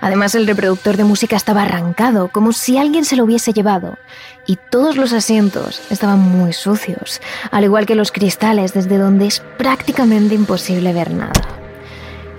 Además, 0.05 0.35
el 0.35 0.47
reproductor 0.47 0.99
de 0.99 1.05
música 1.05 1.35
estaba 1.35 1.63
arrancado, 1.63 2.29
como 2.29 2.53
si 2.53 2.77
alguien 2.77 3.07
se 3.07 3.17
lo 3.17 3.25
hubiese 3.25 3.55
llevado, 3.55 3.97
y 4.47 4.59
todos 4.71 4.99
los 4.99 5.15
asientos 5.15 5.81
estaban 5.89 6.19
muy 6.19 6.53
sucios, 6.53 7.23
al 7.51 7.65
igual 7.65 7.87
que 7.87 7.95
los 7.95 8.13
cristales, 8.13 8.75
desde 8.75 8.99
donde 8.99 9.27
es 9.27 9.41
prácticamente 9.57 10.35
imposible 10.35 10.93
ver 10.93 11.11
nada. 11.11 11.33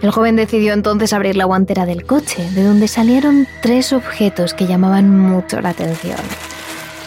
El 0.03 0.11
joven 0.11 0.35
decidió 0.35 0.73
entonces 0.73 1.11
abrir 1.11 1.35
la 1.35 1.45
guantera 1.45 1.87
del 1.87 2.05
coche, 2.05 2.47
de 2.51 2.63
donde 2.63 2.87
salieron 2.87 3.47
tres 3.63 3.93
objetos 3.93 4.53
que 4.53 4.67
llamaban 4.67 5.09
mucho 5.09 5.59
la 5.59 5.69
atención. 5.69 6.19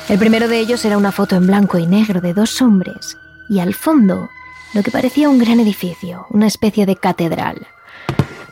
El 0.08 0.18
primero 0.18 0.48
de 0.48 0.58
ellos 0.58 0.84
era 0.84 0.98
una 0.98 1.12
foto 1.12 1.36
en 1.36 1.46
blanco 1.46 1.78
y 1.78 1.86
negro 1.86 2.20
de 2.20 2.34
dos 2.34 2.60
hombres, 2.60 3.16
y 3.48 3.60
al 3.60 3.74
fondo, 3.74 4.28
lo 4.74 4.82
que 4.82 4.90
parecía 4.90 5.28
un 5.28 5.38
gran 5.38 5.60
edificio, 5.60 6.26
una 6.30 6.48
especie 6.48 6.84
de 6.84 6.96
catedral. 6.96 7.68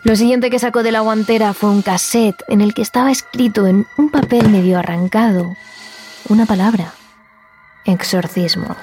Lo 0.06 0.14
siguiente 0.14 0.50
que 0.50 0.60
sacó 0.60 0.84
de 0.84 0.92
la 0.92 1.00
guantera 1.00 1.52
fue 1.52 1.68
un 1.68 1.82
cassette 1.82 2.44
en 2.46 2.60
el 2.60 2.74
que 2.74 2.82
estaba 2.82 3.10
escrito 3.10 3.66
en 3.66 3.86
un 3.98 4.08
papel 4.08 4.48
medio 4.50 4.78
arrancado 4.78 5.56
una 6.28 6.46
palabra, 6.46 6.92
exorcismo. 7.84 8.76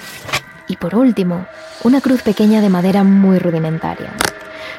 Y 0.67 0.75
por 0.75 0.95
último, 0.95 1.45
una 1.85 2.01
cruz 2.01 2.23
pequeña 2.23 2.59
de 2.59 2.67
madera 2.67 3.05
muy 3.05 3.39
rudimentaria. 3.39 4.11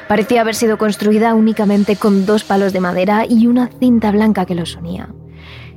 Parecía 0.07 0.41
haber 0.41 0.53
sido 0.53 0.77
construida 0.77 1.33
únicamente 1.33 1.95
con 1.95 2.27
dos 2.27 2.43
palos 2.43 2.73
de 2.73 2.79
madera 2.79 3.25
y 3.27 3.47
una 3.47 3.71
cinta 3.79 4.11
blanca 4.11 4.45
que 4.45 4.53
los 4.53 4.75
unía. 4.75 5.09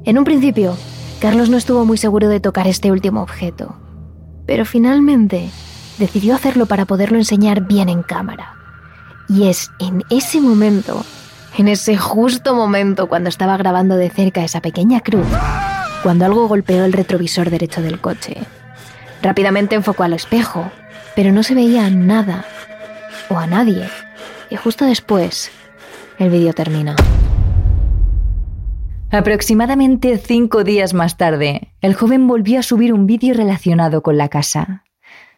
En 0.05 0.19
un 0.19 0.25
principio, 0.25 0.77
Carlos 1.19 1.49
no 1.49 1.57
estuvo 1.57 1.87
muy 1.87 1.97
seguro 1.97 2.29
de 2.29 2.41
tocar 2.41 2.67
este 2.67 2.93
último 2.93 3.23
objeto, 3.23 3.75
pero 4.45 4.67
finalmente 4.67 5.49
decidió 5.99 6.35
hacerlo 6.35 6.67
para 6.67 6.85
poderlo 6.85 7.17
enseñar 7.17 7.67
bien 7.67 7.89
en 7.89 8.03
cámara. 8.03 8.58
Y 9.29 9.49
es 9.49 9.71
en 9.79 10.05
ese 10.11 10.41
momento, 10.41 11.05
en 11.57 11.69
ese 11.69 11.97
justo 11.97 12.55
momento 12.55 13.09
cuando 13.09 13.29
estaba 13.29 13.57
grabando 13.57 13.97
de 13.97 14.09
cerca 14.09 14.43
esa 14.43 14.61
pequeña 14.61 15.01
cruz, 15.01 15.27
cuando 16.03 16.25
algo 16.25 16.49
golpeó 16.49 16.85
el 16.85 16.93
retrovisor 16.93 17.51
derecho 17.51 17.83
del 17.83 18.01
coche. 18.01 18.39
Rápidamente 19.23 19.75
enfocó 19.75 20.05
al 20.05 20.15
espejo, 20.15 20.71
pero 21.15 21.33
no 21.33 21.43
se 21.43 21.55
veía 21.55 21.91
nada 21.91 22.45
o 23.29 23.37
a 23.37 23.47
nadie. 23.47 23.89
Y 24.51 24.57
justo 24.57 24.85
después, 24.85 25.51
el 26.19 26.31
vídeo 26.31 26.55
termina. 26.55 26.97
Aproximadamente 29.11 30.19
cinco 30.19 30.65
días 30.65 30.95
más 30.95 31.17
tarde, 31.17 31.73
el 31.81 31.95
joven 31.95 32.27
volvió 32.27 32.61
a 32.61 32.63
subir 32.63 32.93
un 32.93 33.07
vídeo 33.07 33.35
relacionado 33.35 34.03
con 34.03 34.17
la 34.17 34.29
casa. 34.29 34.85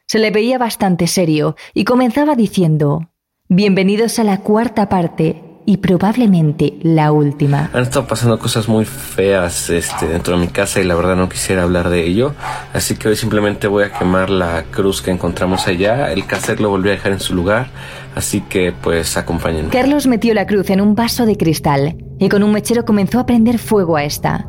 Se 0.06 0.18
le 0.18 0.30
veía 0.30 0.58
bastante 0.58 1.06
serio 1.06 1.56
y 1.72 1.84
comenzaba 1.84 2.34
diciendo, 2.34 3.09
Bienvenidos 3.52 4.20
a 4.20 4.22
la 4.22 4.42
cuarta 4.42 4.88
parte 4.88 5.42
y 5.66 5.78
probablemente 5.78 6.74
la 6.82 7.10
última. 7.10 7.68
Han 7.72 7.82
estado 7.82 8.06
pasando 8.06 8.38
cosas 8.38 8.68
muy 8.68 8.84
feas 8.84 9.70
este, 9.70 10.06
dentro 10.06 10.36
de 10.36 10.40
mi 10.40 10.46
casa 10.46 10.80
y 10.80 10.84
la 10.84 10.94
verdad 10.94 11.16
no 11.16 11.28
quisiera 11.28 11.64
hablar 11.64 11.90
de 11.90 12.06
ello. 12.06 12.32
Así 12.72 12.94
que 12.94 13.08
hoy 13.08 13.16
simplemente 13.16 13.66
voy 13.66 13.82
a 13.82 13.92
quemar 13.92 14.30
la 14.30 14.62
cruz 14.70 15.02
que 15.02 15.10
encontramos 15.10 15.66
allá. 15.66 16.12
El 16.12 16.28
cassette 16.28 16.60
lo 16.60 16.70
volví 16.70 16.90
a 16.90 16.92
dejar 16.92 17.10
en 17.10 17.18
su 17.18 17.34
lugar. 17.34 17.70
Así 18.14 18.40
que 18.42 18.70
pues 18.70 19.16
acompáñenme. 19.16 19.70
Carlos 19.70 20.06
metió 20.06 20.32
la 20.32 20.46
cruz 20.46 20.70
en 20.70 20.80
un 20.80 20.94
vaso 20.94 21.26
de 21.26 21.36
cristal 21.36 21.96
y 22.20 22.28
con 22.28 22.44
un 22.44 22.52
mechero 22.52 22.84
comenzó 22.84 23.18
a 23.18 23.26
prender 23.26 23.58
fuego 23.58 23.96
a 23.96 24.04
esta. 24.04 24.46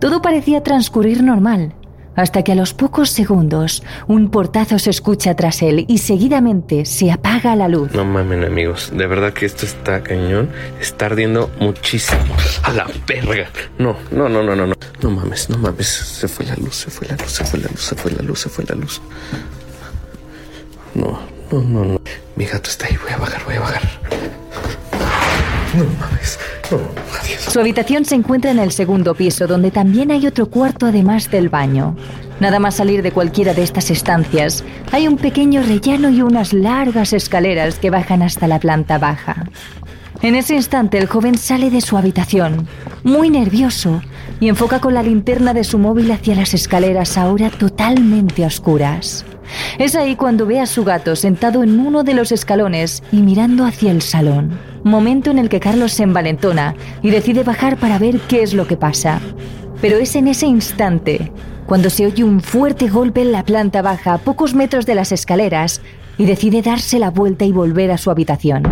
Todo 0.00 0.22
parecía 0.22 0.62
transcurrir 0.62 1.20
normal 1.20 1.74
hasta 2.16 2.42
que 2.42 2.52
a 2.52 2.54
los 2.54 2.74
pocos 2.74 3.10
segundos 3.10 3.82
un 4.08 4.30
portazo 4.30 4.78
se 4.78 4.90
escucha 4.90 5.36
tras 5.36 5.62
él 5.62 5.84
y 5.86 5.98
seguidamente 5.98 6.84
se 6.84 7.12
apaga 7.12 7.54
la 7.54 7.68
luz. 7.68 7.92
No 7.92 8.04
mamen 8.04 8.44
amigos, 8.44 8.90
de 8.92 9.06
verdad 9.06 9.32
que 9.32 9.46
esto 9.46 9.66
está 9.66 10.02
cañón, 10.02 10.50
está 10.80 11.06
ardiendo 11.06 11.50
muchísimo. 11.60 12.34
A 12.62 12.72
la 12.72 12.86
verga. 13.06 13.48
No, 13.78 13.96
no, 14.10 14.28
no, 14.28 14.42
no, 14.42 14.56
no, 14.56 14.66
no. 14.66 14.74
No 15.02 15.10
mames, 15.10 15.50
no 15.50 15.58
mames, 15.58 15.86
se 15.86 16.26
fue 16.26 16.46
la 16.46 16.56
luz, 16.56 16.74
se 16.74 16.90
fue 16.90 17.06
la 17.06 17.16
luz, 17.16 17.30
se 17.30 17.44
fue 17.44 17.60
la 17.60 17.68
luz, 17.68 17.80
se 17.80 17.94
fue 17.94 18.10
la 18.12 18.22
luz, 18.22 18.40
se 18.40 18.48
fue 18.48 18.64
la 18.64 18.74
luz. 18.74 19.00
No, 20.94 21.20
no, 21.52 21.60
no, 21.60 21.84
no. 21.84 22.00
Mi 22.34 22.46
gato 22.46 22.70
está 22.70 22.86
ahí, 22.86 22.96
voy 23.02 23.12
a 23.12 23.18
bajar, 23.18 23.44
voy 23.44 23.54
a 23.54 23.60
bajar. 23.60 23.82
No 25.76 25.84
mames. 26.00 26.38
Su 27.48 27.60
habitación 27.60 28.04
se 28.04 28.14
encuentra 28.14 28.50
en 28.50 28.58
el 28.58 28.72
segundo 28.72 29.14
piso, 29.14 29.46
donde 29.46 29.70
también 29.70 30.10
hay 30.10 30.26
otro 30.26 30.46
cuarto 30.48 30.86
además 30.86 31.30
del 31.30 31.48
baño. 31.48 31.96
Nada 32.40 32.58
más 32.58 32.76
salir 32.76 33.02
de 33.02 33.12
cualquiera 33.12 33.54
de 33.54 33.62
estas 33.62 33.90
estancias, 33.90 34.64
hay 34.92 35.06
un 35.06 35.16
pequeño 35.16 35.62
rellano 35.62 36.10
y 36.10 36.22
unas 36.22 36.52
largas 36.52 37.12
escaleras 37.12 37.78
que 37.78 37.90
bajan 37.90 38.22
hasta 38.22 38.46
la 38.46 38.58
planta 38.58 38.98
baja. 38.98 39.46
En 40.22 40.34
ese 40.34 40.54
instante 40.54 40.98
el 40.98 41.06
joven 41.06 41.36
sale 41.38 41.70
de 41.70 41.80
su 41.80 41.96
habitación, 41.96 42.66
muy 43.04 43.30
nervioso, 43.30 44.02
y 44.40 44.48
enfoca 44.48 44.80
con 44.80 44.94
la 44.94 45.02
linterna 45.02 45.54
de 45.54 45.64
su 45.64 45.78
móvil 45.78 46.10
hacia 46.10 46.34
las 46.34 46.52
escaleras 46.52 47.16
ahora 47.16 47.50
totalmente 47.50 48.44
oscuras. 48.44 49.24
Es 49.78 49.94
ahí 49.94 50.16
cuando 50.16 50.46
ve 50.46 50.60
a 50.60 50.66
su 50.66 50.84
gato 50.84 51.16
sentado 51.16 51.62
en 51.62 51.78
uno 51.78 52.04
de 52.04 52.14
los 52.14 52.32
escalones 52.32 53.02
y 53.12 53.22
mirando 53.22 53.64
hacia 53.64 53.90
el 53.90 54.02
salón. 54.02 54.58
Momento 54.84 55.30
en 55.30 55.38
el 55.38 55.48
que 55.48 55.60
Carlos 55.60 55.92
se 55.92 56.04
envalentona 56.04 56.74
y 57.02 57.10
decide 57.10 57.42
bajar 57.42 57.76
para 57.76 57.98
ver 57.98 58.20
qué 58.20 58.42
es 58.42 58.54
lo 58.54 58.66
que 58.66 58.76
pasa. 58.76 59.20
Pero 59.80 59.96
es 59.96 60.16
en 60.16 60.28
ese 60.28 60.46
instante 60.46 61.32
cuando 61.66 61.90
se 61.90 62.06
oye 62.06 62.22
un 62.22 62.40
fuerte 62.40 62.88
golpe 62.88 63.22
en 63.22 63.32
la 63.32 63.44
planta 63.44 63.82
baja 63.82 64.14
a 64.14 64.18
pocos 64.18 64.54
metros 64.54 64.86
de 64.86 64.94
las 64.94 65.12
escaleras 65.12 65.82
y 66.16 66.24
decide 66.24 66.62
darse 66.62 66.98
la 66.98 67.10
vuelta 67.10 67.44
y 67.44 67.52
volver 67.52 67.90
a 67.90 67.98
su 67.98 68.10
habitación. 68.10 68.62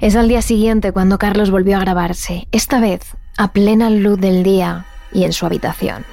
Es 0.00 0.16
al 0.16 0.28
día 0.28 0.42
siguiente 0.42 0.92
cuando 0.92 1.18
Carlos 1.18 1.50
volvió 1.50 1.76
a 1.76 1.80
grabarse, 1.80 2.48
esta 2.50 2.80
vez 2.80 3.02
a 3.36 3.52
plena 3.52 3.88
luz 3.88 4.18
del 4.18 4.42
día 4.42 4.86
y 5.12 5.24
en 5.24 5.32
su 5.32 5.46
habitación. 5.46 6.04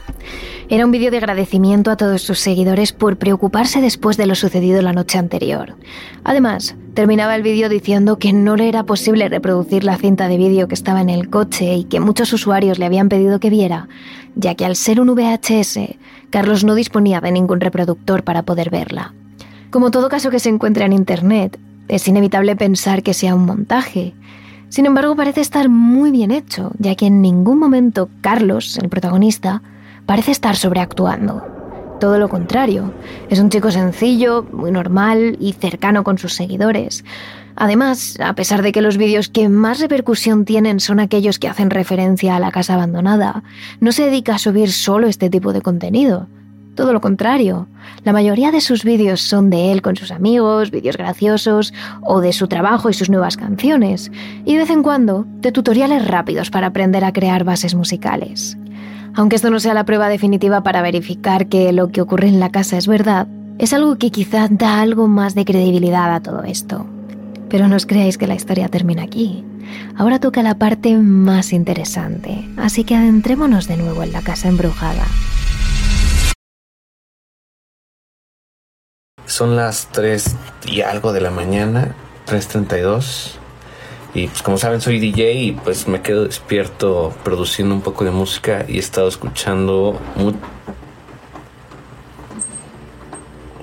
Era 0.71 0.85
un 0.85 0.91
vídeo 0.91 1.09
de 1.09 1.17
agradecimiento 1.17 1.89
a 1.89 1.97
todos 1.97 2.21
sus 2.21 2.37
seguidores 2.37 2.93
por 2.93 3.17
preocuparse 3.17 3.81
después 3.81 4.17
de 4.17 4.27
lo 4.27 4.35
sucedido 4.35 4.83
la 4.83 4.93
noche 4.93 5.17
anterior. 5.17 5.75
Además, 6.23 6.75
terminaba 6.93 7.35
el 7.35 7.41
vídeo 7.41 7.69
diciendo 7.69 8.19
que 8.19 8.33
no 8.33 8.55
le 8.55 8.69
era 8.69 8.83
posible 8.83 9.27
reproducir 9.29 9.83
la 9.83 9.97
cinta 9.97 10.27
de 10.27 10.37
vídeo 10.37 10.67
que 10.67 10.75
estaba 10.75 11.01
en 11.01 11.09
el 11.09 11.31
coche 11.31 11.73
y 11.73 11.85
que 11.85 11.99
muchos 11.99 12.31
usuarios 12.33 12.77
le 12.77 12.85
habían 12.85 13.09
pedido 13.09 13.39
que 13.39 13.49
viera, 13.49 13.87
ya 14.35 14.53
que 14.53 14.63
al 14.63 14.75
ser 14.75 15.01
un 15.01 15.15
VHS, 15.15 15.79
Carlos 16.29 16.63
no 16.63 16.75
disponía 16.75 17.19
de 17.19 17.31
ningún 17.31 17.61
reproductor 17.61 18.23
para 18.23 18.43
poder 18.43 18.69
verla. 18.69 19.15
Como 19.71 19.89
todo 19.89 20.07
caso 20.07 20.29
que 20.29 20.39
se 20.39 20.49
encuentra 20.49 20.85
en 20.85 20.93
Internet, 20.93 21.59
es 21.87 22.07
inevitable 22.07 22.55
pensar 22.55 23.01
que 23.01 23.15
sea 23.15 23.33
un 23.33 23.47
montaje. 23.47 24.13
Sin 24.69 24.85
embargo, 24.85 25.15
parece 25.15 25.41
estar 25.41 25.67
muy 25.67 26.11
bien 26.11 26.29
hecho, 26.29 26.73
ya 26.77 26.93
que 26.93 27.07
en 27.07 27.23
ningún 27.23 27.57
momento 27.57 28.07
Carlos, 28.21 28.77
el 28.77 28.89
protagonista, 28.89 29.63
parece 30.09 30.31
estar 30.31 30.55
sobreactuando. 30.55 31.45
Todo 31.99 32.17
lo 32.17 32.29
contrario, 32.29 32.91
es 33.29 33.39
un 33.39 33.51
chico 33.51 33.69
sencillo, 33.69 34.43
muy 34.51 34.71
normal 34.71 35.37
y 35.39 35.53
cercano 35.53 36.03
con 36.03 36.17
sus 36.17 36.33
seguidores. 36.33 37.05
Además, 37.55 38.17
a 38.19 38.33
pesar 38.33 38.63
de 38.63 38.71
que 38.71 38.81
los 38.81 38.97
vídeos 38.97 39.29
que 39.29 39.49
más 39.49 39.79
repercusión 39.79 40.45
tienen 40.45 40.79
son 40.79 40.99
aquellos 40.99 41.37
que 41.37 41.47
hacen 41.47 41.69
referencia 41.69 42.35
a 42.35 42.39
la 42.39 42.49
casa 42.49 42.73
abandonada, 42.73 43.43
no 43.81 43.91
se 43.91 44.05
dedica 44.05 44.33
a 44.33 44.39
subir 44.39 44.71
solo 44.71 45.05
este 45.05 45.29
tipo 45.29 45.53
de 45.53 45.61
contenido. 45.61 46.27
Todo 46.73 46.91
lo 46.91 47.01
contrario, 47.01 47.67
la 48.03 48.11
mayoría 48.11 48.49
de 48.51 48.61
sus 48.61 48.83
vídeos 48.83 49.21
son 49.21 49.51
de 49.51 49.71
él 49.71 49.83
con 49.83 49.95
sus 49.95 50.09
amigos, 50.09 50.71
vídeos 50.71 50.97
graciosos 50.97 51.71
o 52.01 52.19
de 52.19 52.33
su 52.33 52.47
trabajo 52.47 52.89
y 52.89 52.95
sus 52.95 53.11
nuevas 53.11 53.37
canciones, 53.37 54.11
y 54.43 54.53
de 54.53 54.61
vez 54.61 54.71
en 54.71 54.81
cuando 54.81 55.27
de 55.35 55.51
tutoriales 55.51 56.07
rápidos 56.07 56.49
para 56.49 56.65
aprender 56.65 57.05
a 57.05 57.13
crear 57.13 57.43
bases 57.43 57.75
musicales. 57.75 58.57
Aunque 59.15 59.35
esto 59.35 59.49
no 59.49 59.59
sea 59.59 59.73
la 59.73 59.85
prueba 59.85 60.09
definitiva 60.09 60.61
para 60.61 60.81
verificar 60.81 61.47
que 61.47 61.71
lo 61.73 61.89
que 61.89 62.01
ocurre 62.01 62.27
en 62.27 62.39
la 62.39 62.49
casa 62.49 62.77
es 62.77 62.87
verdad, 62.87 63.27
es 63.57 63.73
algo 63.73 63.97
que 63.97 64.11
quizá 64.11 64.47
da 64.49 64.79
algo 64.81 65.07
más 65.07 65.35
de 65.35 65.45
credibilidad 65.45 66.13
a 66.13 66.21
todo 66.21 66.43
esto. 66.43 66.85
Pero 67.49 67.67
no 67.67 67.75
os 67.75 67.85
creáis 67.85 68.17
que 68.17 68.27
la 68.27 68.35
historia 68.35 68.69
termina 68.69 69.03
aquí. 69.03 69.43
Ahora 69.97 70.19
toca 70.19 70.43
la 70.43 70.55
parte 70.55 70.95
más 70.95 71.51
interesante, 71.51 72.47
así 72.57 72.83
que 72.83 72.95
adentrémonos 72.95 73.67
de 73.67 73.77
nuevo 73.77 74.03
en 74.03 74.11
la 74.11 74.21
casa 74.21 74.47
embrujada. 74.47 75.05
Son 79.25 79.55
las 79.55 79.87
3 79.91 80.35
y 80.65 80.81
algo 80.81 81.13
de 81.13 81.21
la 81.21 81.29
mañana, 81.29 81.93
3.32. 82.25 83.37
Y 84.13 84.27
pues 84.27 84.41
como 84.41 84.57
saben 84.57 84.81
soy 84.81 84.99
DJ 84.99 85.33
y 85.33 85.51
pues 85.51 85.87
me 85.87 86.01
quedo 86.01 86.25
despierto 86.25 87.13
produciendo 87.23 87.75
un 87.75 87.81
poco 87.81 88.03
de 88.03 88.11
música 88.11 88.65
y 88.67 88.77
he 88.77 88.79
estado 88.79 89.07
escuchando 89.07 89.99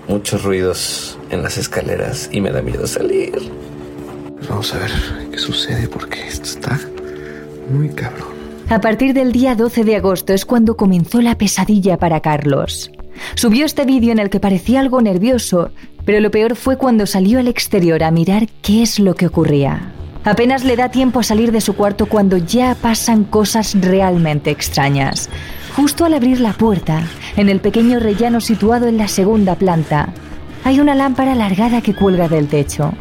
muchos 0.09 0.44
ruidos 0.44 1.18
en 1.30 1.42
las 1.42 1.59
escaleras 1.59 2.28
y 2.32 2.40
me 2.40 2.52
da 2.52 2.62
miedo 2.62 2.87
salir. 2.87 3.32
Pues 4.37 4.48
vamos 4.48 4.72
a 4.74 4.78
ver 4.78 4.90
qué 5.32 5.38
sucede 5.38 5.88
porque 5.88 6.26
esto 6.26 6.44
está 6.44 6.78
muy 7.68 7.88
cabrón. 7.88 8.37
A 8.68 8.80
partir 8.80 9.14
del 9.14 9.32
día 9.32 9.54
12 9.54 9.85
de 9.85 9.96
agosto 9.96 10.32
es 10.32 10.44
cuando 10.44 10.76
comenzó 10.76 11.20
la 11.20 11.38
pesadilla 11.38 11.98
para 11.98 12.20
Carlos. 12.20 12.90
Subió 13.35 13.64
este 13.64 13.85
vídeo 13.85 14.12
en 14.12 14.18
el 14.18 14.30
que 14.30 14.40
parecía 14.40 14.80
algo 14.80 15.00
nervioso, 15.00 15.70
pero 16.04 16.20
lo 16.20 16.30
peor 16.30 16.56
fue 16.56 16.76
cuando 16.76 17.06
salió 17.06 17.38
al 17.38 17.48
exterior 17.48 18.02
a 18.02 18.11
mirar 18.11 18.48
qué 18.62 18.82
es 18.82 18.98
lo 18.98 19.14
que 19.14 19.26
ocurría. 19.26 19.92
Apenas 20.27 20.65
le 20.65 20.75
da 20.75 20.89
tiempo 20.89 21.21
a 21.21 21.23
salir 21.23 21.53
de 21.53 21.61
su 21.61 21.75
cuarto 21.75 22.07
cuando 22.07 22.37
ya 22.37 22.75
pasan 22.75 23.23
cosas 23.23 23.77
realmente 23.81 24.51
extrañas. 24.51 25.29
Justo 25.77 26.05
al 26.05 26.15
abrir 26.15 26.41
la 26.41 26.53
puerta, 26.53 27.05
en 27.37 27.49
el 27.49 27.61
pequeño 27.61 28.01
rellano 28.01 28.41
situado 28.41 28.89
en 28.89 28.97
la 28.97 29.07
segunda 29.07 29.55
planta, 29.55 30.09
hay 30.65 30.81
una 30.81 30.97
lámpara 30.97 31.31
alargada 31.31 31.81
que 31.81 31.95
cuelga 31.95 32.27
del 32.27 32.49
techo. 32.49 32.93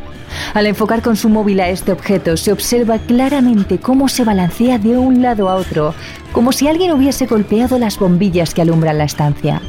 Al 0.53 0.67
enfocar 0.67 1.01
con 1.01 1.15
su 1.15 1.29
móvil 1.29 1.61
a 1.61 1.69
este 1.69 1.93
objeto, 1.93 2.37
se 2.37 2.51
observa 2.51 2.99
claramente 2.99 3.79
cómo 3.79 4.07
se 4.07 4.23
balancea 4.23 4.77
de 4.77 4.95
un 4.95 5.23
lado 5.23 5.49
a 5.49 5.55
otro, 5.55 5.95
como 6.31 6.51
si 6.51 6.67
alguien 6.67 6.91
hubiese 6.91 7.25
golpeado 7.25 7.79
las 7.79 7.97
bombillas 7.97 8.53
que 8.53 8.61
alumbran 8.61 8.99
la 8.99 9.05
estancia. 9.05 9.63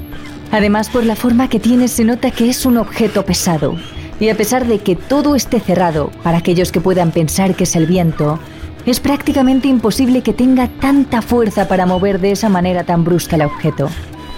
Además, 0.53 0.91
por 0.91 1.07
la 1.07 1.17
forma 1.17 1.49
que 1.49 1.59
tiene, 1.59 1.89
se 1.89 2.05
nota 2.05 2.31
que 2.31 2.51
es 2.51 2.67
un 2.67 2.77
objeto 2.77 3.25
pesado, 3.25 3.77
y 4.21 4.29
a 4.29 4.37
pesar 4.37 4.67
de 4.67 4.79
que 4.79 4.97
todo 4.97 5.35
esté 5.35 5.61
cerrado, 5.61 6.11
para 6.23 6.39
aquellos 6.39 6.73
que 6.73 6.81
puedan 6.81 7.11
pensar 7.11 7.55
que 7.55 7.65
es 7.65 7.77
el 7.77 7.87
viento, 7.87 8.39
es 8.87 9.01
prácticamente 9.01 9.69
imposible 9.69 10.23
que 10.23 10.33
tenga 10.33 10.69
tanta 10.69 11.21
fuerza 11.21 11.69
para 11.69 11.87
mover 11.87 12.21
de 12.21 12.31
esa 12.31 12.49
manera 12.49 12.85
tan 12.85 13.05
brusca 13.05 13.37
el 13.37 13.43
objeto. 13.43 13.89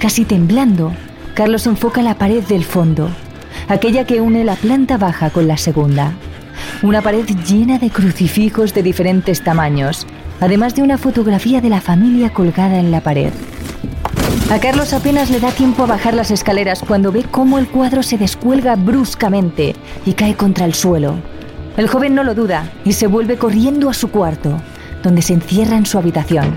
Casi 0.00 0.24
temblando, 0.24 0.92
Carlos 1.34 1.66
enfoca 1.66 2.02
la 2.02 2.16
pared 2.16 2.42
del 2.44 2.64
fondo, 2.64 3.10
aquella 3.68 4.04
que 4.04 4.20
une 4.20 4.44
la 4.44 4.56
planta 4.56 4.96
baja 4.96 5.30
con 5.30 5.46
la 5.46 5.56
segunda. 5.56 6.14
Una 6.82 7.02
pared 7.02 7.26
llena 7.46 7.78
de 7.78 7.90
crucifijos 7.90 8.74
de 8.74 8.82
diferentes 8.82 9.44
tamaños, 9.44 10.06
además 10.40 10.74
de 10.74 10.82
una 10.82 10.98
fotografía 10.98 11.60
de 11.60 11.68
la 11.68 11.80
familia 11.80 12.30
colgada 12.30 12.78
en 12.78 12.90
la 12.90 13.02
pared. 13.02 13.32
A 14.50 14.58
Carlos 14.60 14.94
apenas 14.94 15.28
le 15.28 15.40
da 15.40 15.50
tiempo 15.50 15.82
a 15.82 15.86
bajar 15.86 16.14
las 16.14 16.30
escaleras 16.30 16.80
cuando 16.80 17.12
ve 17.12 17.22
cómo 17.30 17.58
el 17.58 17.68
cuadro 17.68 18.02
se 18.02 18.16
descuelga 18.16 18.76
bruscamente 18.76 19.76
y 20.06 20.14
cae 20.14 20.36
contra 20.36 20.64
el 20.64 20.72
suelo. 20.72 21.16
El 21.76 21.86
joven 21.86 22.14
no 22.14 22.24
lo 22.24 22.34
duda 22.34 22.72
y 22.82 22.94
se 22.94 23.08
vuelve 23.08 23.36
corriendo 23.36 23.90
a 23.90 23.94
su 23.94 24.10
cuarto, 24.10 24.58
donde 25.02 25.20
se 25.20 25.34
encierra 25.34 25.76
en 25.76 25.84
su 25.84 25.98
habitación. 25.98 26.54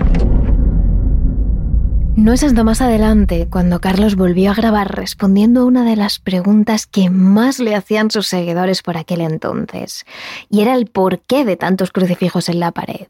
No 2.16 2.32
es 2.32 2.42
hasta 2.42 2.64
más 2.64 2.80
adelante 2.80 3.46
cuando 3.50 3.78
Carlos 3.78 4.16
volvió 4.16 4.52
a 4.52 4.54
grabar 4.54 4.96
respondiendo 4.96 5.60
a 5.60 5.64
una 5.66 5.84
de 5.84 5.96
las 5.96 6.18
preguntas 6.18 6.86
que 6.86 7.10
más 7.10 7.58
le 7.58 7.74
hacían 7.74 8.10
sus 8.10 8.26
seguidores 8.26 8.80
por 8.80 8.96
aquel 8.96 9.20
entonces, 9.20 10.06
y 10.48 10.62
era 10.62 10.74
el 10.74 10.86
porqué 10.86 11.44
de 11.44 11.58
tantos 11.58 11.92
crucifijos 11.92 12.48
en 12.48 12.58
la 12.58 12.70
pared. 12.70 13.06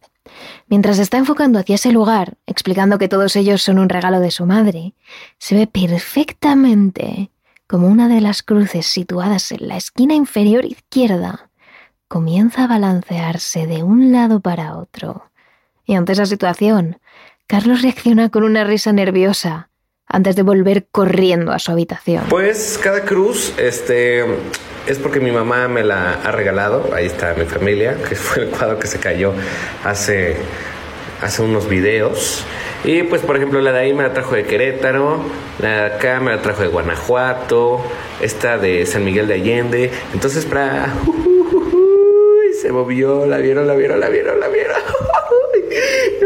Mientras 0.68 0.98
está 0.98 1.18
enfocando 1.18 1.58
hacia 1.58 1.74
ese 1.74 1.92
lugar, 1.92 2.38
explicando 2.46 2.98
que 2.98 3.08
todos 3.08 3.36
ellos 3.36 3.62
son 3.62 3.78
un 3.78 3.88
regalo 3.88 4.20
de 4.20 4.30
su 4.30 4.46
madre, 4.46 4.94
se 5.38 5.54
ve 5.54 5.66
perfectamente 5.66 7.30
como 7.66 7.88
una 7.88 8.08
de 8.08 8.20
las 8.20 8.42
cruces 8.42 8.86
situadas 8.86 9.50
en 9.52 9.68
la 9.68 9.76
esquina 9.76 10.14
inferior 10.14 10.64
izquierda 10.64 11.50
comienza 12.12 12.64
a 12.64 12.66
balancearse 12.66 13.66
de 13.66 13.82
un 13.82 14.12
lado 14.12 14.40
para 14.40 14.76
otro. 14.76 15.30
Y 15.86 15.94
ante 15.94 16.12
esa 16.12 16.26
situación, 16.26 16.98
Carlos 17.46 17.80
reacciona 17.80 18.28
con 18.28 18.44
una 18.44 18.64
risa 18.64 18.92
nerviosa 18.92 19.70
antes 20.06 20.36
de 20.36 20.42
volver 20.42 20.86
corriendo 20.92 21.52
a 21.52 21.58
su 21.58 21.72
habitación. 21.72 22.24
Pues 22.28 22.78
cada 22.82 23.02
cruz, 23.06 23.54
este, 23.58 24.26
es 24.86 24.98
porque 24.98 25.20
mi 25.20 25.30
mamá 25.30 25.68
me 25.68 25.84
la 25.84 26.14
ha 26.14 26.32
regalado. 26.32 26.90
Ahí 26.94 27.06
está 27.06 27.34
mi 27.34 27.44
familia, 27.44 27.96
que 28.08 28.14
fue 28.14 28.44
el 28.44 28.50
cuadro 28.50 28.78
que 28.78 28.86
se 28.86 28.98
cayó 28.98 29.32
hace, 29.84 30.36
hace 31.20 31.42
unos 31.42 31.68
videos. 31.68 32.44
Y 32.84 33.04
pues, 33.04 33.22
por 33.22 33.36
ejemplo, 33.36 33.60
la 33.60 33.72
de 33.72 33.80
ahí 33.80 33.94
me 33.94 34.02
la 34.02 34.12
trajo 34.12 34.34
de 34.34 34.44
Querétaro, 34.44 35.20
la 35.60 35.68
de 35.68 35.94
acá 35.94 36.20
me 36.20 36.32
la 36.32 36.42
trajo 36.42 36.62
de 36.62 36.68
Guanajuato, 36.68 37.80
esta 38.20 38.58
de 38.58 38.86
San 38.86 39.04
Miguel 39.04 39.28
de 39.28 39.34
Allende. 39.34 39.90
Entonces, 40.12 40.44
para. 40.44 40.92
se 42.60 42.72
movió, 42.72 43.26
la 43.26 43.38
vieron, 43.38 43.66
la 43.66 43.74
vieron, 43.74 44.00
la 44.00 44.08
vieron, 44.08 44.40
la 44.40 44.48
vieron. 44.48 44.76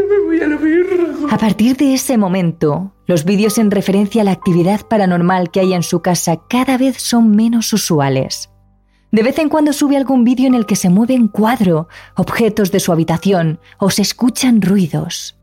Me 0.01 0.19
voy 0.25 0.41
a 0.41 0.49
la 0.49 1.35
A 1.35 1.39
partir 1.39 1.77
de 1.77 1.95
ese 1.95 2.17
momento, 2.17 2.93
los 3.07 3.25
vídeos 3.25 3.59
en 3.59 3.71
referencia 3.71 4.23
a 4.23 4.25
la 4.25 4.33
actividad 4.33 4.87
paranormal 4.87 5.51
que 5.51 5.61
hay 5.61 5.75
en 5.75 5.83
su 5.83 6.03
casa 6.03 6.41
cada 6.49 6.77
vez 6.77 6.97
son 6.99 7.31
menos 7.31 7.73
usuales. 7.73 8.51
De 9.13 9.23
vez 9.23 9.39
en 9.39 9.49
cuando 9.49 9.73
sube 9.73 9.97
algún 9.97 10.25
vídeo 10.25 10.47
en 10.47 10.55
el 10.55 10.67
que 10.67 10.77
se 10.77 10.91
mueven 10.91 11.29
cuadro, 11.29 11.89
objetos 12.17 12.73
de 12.73 12.81
su 12.81 12.93
habitación 12.93 13.61
o 13.79 13.91
se 13.91 14.03
escuchan 14.03 14.61
ruidos. 14.61 15.39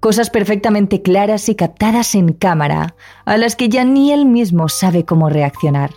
Cosas 0.00 0.28
perfectamente 0.28 1.00
claras 1.00 1.48
y 1.48 1.54
captadas 1.54 2.14
en 2.14 2.34
cámara, 2.34 2.94
a 3.24 3.38
las 3.38 3.56
que 3.56 3.70
ya 3.70 3.84
ni 3.84 4.12
él 4.12 4.26
mismo 4.26 4.68
sabe 4.68 5.04
cómo 5.04 5.30
reaccionar. 5.30 5.92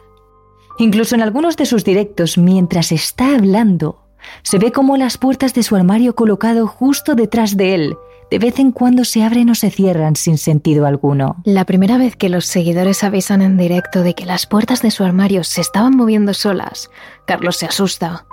Incluso 0.78 1.16
en 1.16 1.22
algunos 1.22 1.58
de 1.58 1.66
sus 1.66 1.84
directos, 1.84 2.38
mientras 2.38 2.92
está 2.92 3.36
hablando, 3.36 4.07
se 4.44 4.58
ve 4.58 4.72
como 4.72 4.98
las 4.98 5.18
puertas 5.18 5.54
de 5.54 5.64
su 5.64 5.76
armario 5.76 6.16
colocado 6.16 6.68
justo 6.68 7.16
detrás 7.16 7.58
de 7.58 7.76
él 7.76 7.98
de 8.30 8.40
vez 8.40 8.60
en 8.60 8.72
cuando 8.72 9.06
se 9.06 9.24
abren 9.24 9.50
o 9.50 9.56
se 9.56 9.72
cierran 9.72 10.16
sin 10.16 10.38
sentido 10.38 10.86
alguno. 10.86 11.38
La 11.46 11.66
primera 11.66 11.98
vez 11.98 12.16
que 12.16 12.30
los 12.30 12.46
seguidores 12.46 13.04
avisan 13.04 13.42
en 13.42 13.58
directo 13.58 14.04
de 14.04 14.16
que 14.16 14.26
las 14.26 14.46
puertas 14.46 14.82
de 14.82 14.92
su 14.92 15.04
armario 15.04 15.44
se 15.44 15.62
estaban 15.62 15.96
moviendo 15.96 16.34
solas, 16.34 16.90
Carlos 17.26 17.58
se 17.58 17.68
asusta, 17.68 18.26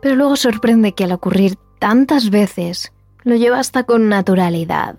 pero 0.00 0.16
luego 0.16 0.36
sorprende 0.36 0.92
que 0.92 1.04
al 1.04 1.12
ocurrir 1.12 1.56
tantas 1.78 2.30
veces, 2.30 2.92
lo 3.24 3.36
lleva 3.36 3.58
hasta 3.58 3.84
con 3.84 4.08
naturalidad. 4.08 4.96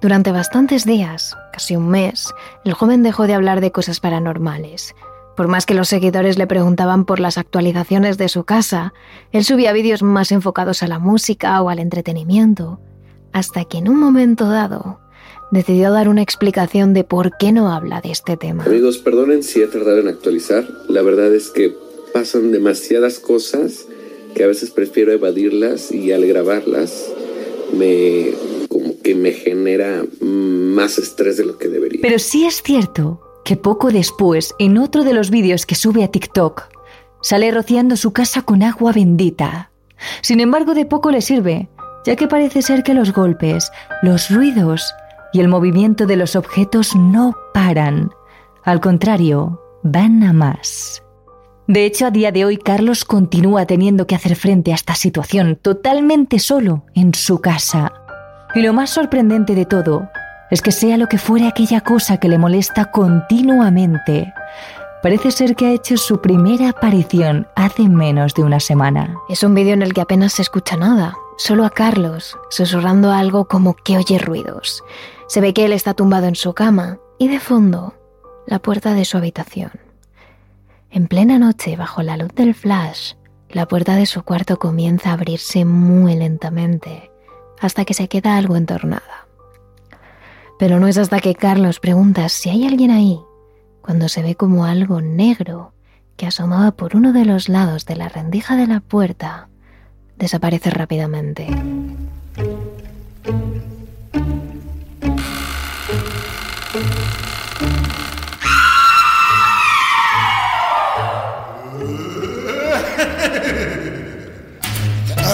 Durante 0.00 0.32
bastantes 0.32 0.84
días, 0.84 1.36
casi 1.52 1.76
un 1.76 1.88
mes, 1.88 2.32
el 2.64 2.72
joven 2.72 3.02
dejó 3.02 3.26
de 3.26 3.34
hablar 3.34 3.60
de 3.60 3.72
cosas 3.72 4.00
paranormales 4.00 4.94
por 5.36 5.48
más 5.48 5.66
que 5.66 5.74
los 5.74 5.88
seguidores 5.88 6.38
le 6.38 6.46
preguntaban 6.46 7.04
por 7.04 7.20
las 7.20 7.38
actualizaciones 7.38 8.18
de 8.18 8.28
su 8.28 8.44
casa, 8.44 8.94
él 9.32 9.44
subía 9.44 9.72
vídeos 9.72 10.02
más 10.02 10.32
enfocados 10.32 10.82
a 10.82 10.88
la 10.88 10.98
música 10.98 11.60
o 11.60 11.70
al 11.70 11.78
entretenimiento, 11.78 12.80
hasta 13.32 13.64
que 13.64 13.78
en 13.78 13.88
un 13.88 13.98
momento 13.98 14.48
dado 14.48 15.00
decidió 15.50 15.92
dar 15.92 16.08
una 16.08 16.22
explicación 16.22 16.94
de 16.94 17.04
por 17.04 17.36
qué 17.38 17.52
no 17.52 17.72
habla 17.72 18.00
de 18.00 18.10
este 18.10 18.36
tema. 18.36 18.64
Amigos, 18.64 18.98
perdonen 18.98 19.42
si 19.42 19.62
he 19.62 19.66
tardado 19.66 19.98
en 19.98 20.08
actualizar. 20.08 20.68
La 20.88 21.02
verdad 21.02 21.32
es 21.34 21.50
que 21.50 21.74
pasan 22.12 22.52
demasiadas 22.52 23.18
cosas 23.18 23.86
que 24.34 24.44
a 24.44 24.46
veces 24.46 24.70
prefiero 24.70 25.12
evadirlas 25.12 25.92
y 25.92 26.12
al 26.12 26.26
grabarlas 26.26 27.12
me 27.76 28.32
como 28.68 29.00
que 29.00 29.14
me 29.14 29.32
genera 29.32 30.04
más 30.20 30.98
estrés 30.98 31.36
de 31.36 31.44
lo 31.44 31.58
que 31.58 31.68
debería. 31.68 32.00
Pero 32.02 32.18
sí 32.18 32.44
es 32.44 32.62
cierto 32.62 33.20
que 33.44 33.56
poco 33.56 33.90
después, 33.90 34.54
en 34.58 34.78
otro 34.78 35.04
de 35.04 35.12
los 35.12 35.30
vídeos 35.30 35.66
que 35.66 35.74
sube 35.74 36.02
a 36.02 36.08
TikTok, 36.08 36.68
sale 37.20 37.50
rociando 37.50 37.96
su 37.96 38.12
casa 38.12 38.42
con 38.42 38.62
agua 38.62 38.92
bendita. 38.92 39.70
Sin 40.22 40.40
embargo, 40.40 40.74
de 40.74 40.86
poco 40.86 41.10
le 41.10 41.20
sirve, 41.20 41.68
ya 42.06 42.16
que 42.16 42.26
parece 42.26 42.62
ser 42.62 42.82
que 42.82 42.94
los 42.94 43.12
golpes, 43.12 43.70
los 44.02 44.30
ruidos 44.30 44.94
y 45.32 45.40
el 45.40 45.48
movimiento 45.48 46.06
de 46.06 46.16
los 46.16 46.36
objetos 46.36 46.96
no 46.96 47.36
paran. 47.52 48.10
Al 48.64 48.80
contrario, 48.80 49.60
van 49.82 50.22
a 50.22 50.32
más. 50.32 51.02
De 51.66 51.86
hecho, 51.86 52.06
a 52.06 52.10
día 52.10 52.30
de 52.30 52.44
hoy 52.44 52.58
Carlos 52.58 53.04
continúa 53.04 53.66
teniendo 53.66 54.06
que 54.06 54.14
hacer 54.14 54.36
frente 54.36 54.72
a 54.72 54.74
esta 54.74 54.94
situación 54.94 55.56
totalmente 55.56 56.38
solo 56.38 56.84
en 56.94 57.14
su 57.14 57.40
casa. 57.40 57.92
Y 58.54 58.62
lo 58.62 58.72
más 58.72 58.90
sorprendente 58.90 59.54
de 59.54 59.64
todo 59.64 60.08
es 60.54 60.62
que 60.62 60.70
sea 60.70 60.96
lo 60.96 61.08
que 61.08 61.18
fuere 61.18 61.48
aquella 61.48 61.80
cosa 61.80 62.18
que 62.18 62.28
le 62.28 62.38
molesta 62.38 62.84
continuamente, 62.92 64.32
parece 65.02 65.32
ser 65.32 65.56
que 65.56 65.66
ha 65.66 65.72
hecho 65.72 65.96
su 65.96 66.20
primera 66.20 66.68
aparición 66.68 67.48
hace 67.56 67.88
menos 67.88 68.34
de 68.34 68.44
una 68.44 68.60
semana. 68.60 69.16
Es 69.28 69.42
un 69.42 69.52
vídeo 69.52 69.74
en 69.74 69.82
el 69.82 69.92
que 69.92 70.00
apenas 70.00 70.34
se 70.34 70.42
escucha 70.42 70.76
nada, 70.76 71.16
solo 71.38 71.64
a 71.64 71.70
Carlos, 71.70 72.38
susurrando 72.50 73.10
algo 73.10 73.48
como 73.48 73.74
que 73.74 73.96
oye 73.96 74.16
ruidos. 74.20 74.84
Se 75.26 75.40
ve 75.40 75.52
que 75.52 75.64
él 75.64 75.72
está 75.72 75.92
tumbado 75.92 76.28
en 76.28 76.36
su 76.36 76.54
cama 76.54 76.98
y 77.18 77.26
de 77.26 77.40
fondo, 77.40 77.94
la 78.46 78.60
puerta 78.60 78.94
de 78.94 79.04
su 79.04 79.16
habitación. 79.16 79.72
En 80.88 81.08
plena 81.08 81.40
noche, 81.40 81.74
bajo 81.74 82.00
la 82.04 82.16
luz 82.16 82.32
del 82.32 82.54
flash, 82.54 83.14
la 83.48 83.66
puerta 83.66 83.96
de 83.96 84.06
su 84.06 84.22
cuarto 84.22 84.60
comienza 84.60 85.10
a 85.10 85.14
abrirse 85.14 85.64
muy 85.64 86.14
lentamente, 86.14 87.10
hasta 87.60 87.84
que 87.84 87.94
se 87.94 88.06
queda 88.06 88.36
algo 88.36 88.54
entornada. 88.54 89.13
Pero 90.58 90.80
no 90.80 90.88
es 90.88 90.98
hasta 90.98 91.20
que 91.20 91.34
Carlos 91.34 91.80
pregunta 91.80 92.28
si 92.28 92.50
hay 92.50 92.66
alguien 92.66 92.90
ahí, 92.90 93.20
cuando 93.82 94.08
se 94.08 94.22
ve 94.22 94.34
como 94.34 94.64
algo 94.64 95.00
negro 95.00 95.72
que 96.16 96.26
asomaba 96.26 96.72
por 96.72 96.96
uno 96.96 97.12
de 97.12 97.24
los 97.24 97.48
lados 97.48 97.86
de 97.86 97.96
la 97.96 98.08
rendija 98.08 98.56
de 98.56 98.66
la 98.66 98.80
puerta, 98.80 99.48
desaparece 100.16 100.70
rápidamente. 100.70 101.48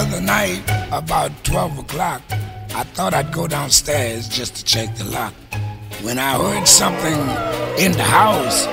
other 0.01 0.21
night, 0.21 0.63
about 0.91 1.31
12 1.43 1.79
o'clock, 1.79 2.21
I 2.81 2.83
thought 2.83 3.13
I'd 3.13 3.31
go 3.31 3.45
downstairs 3.45 4.27
just 4.27 4.55
to 4.55 4.65
check 4.65 4.95
the 4.95 5.03
lock. 5.03 5.35
When 6.01 6.17
I 6.17 6.33
heard 6.35 6.67
something 6.67 7.13
in 7.77 7.91
the 7.91 8.01
house, 8.01 8.65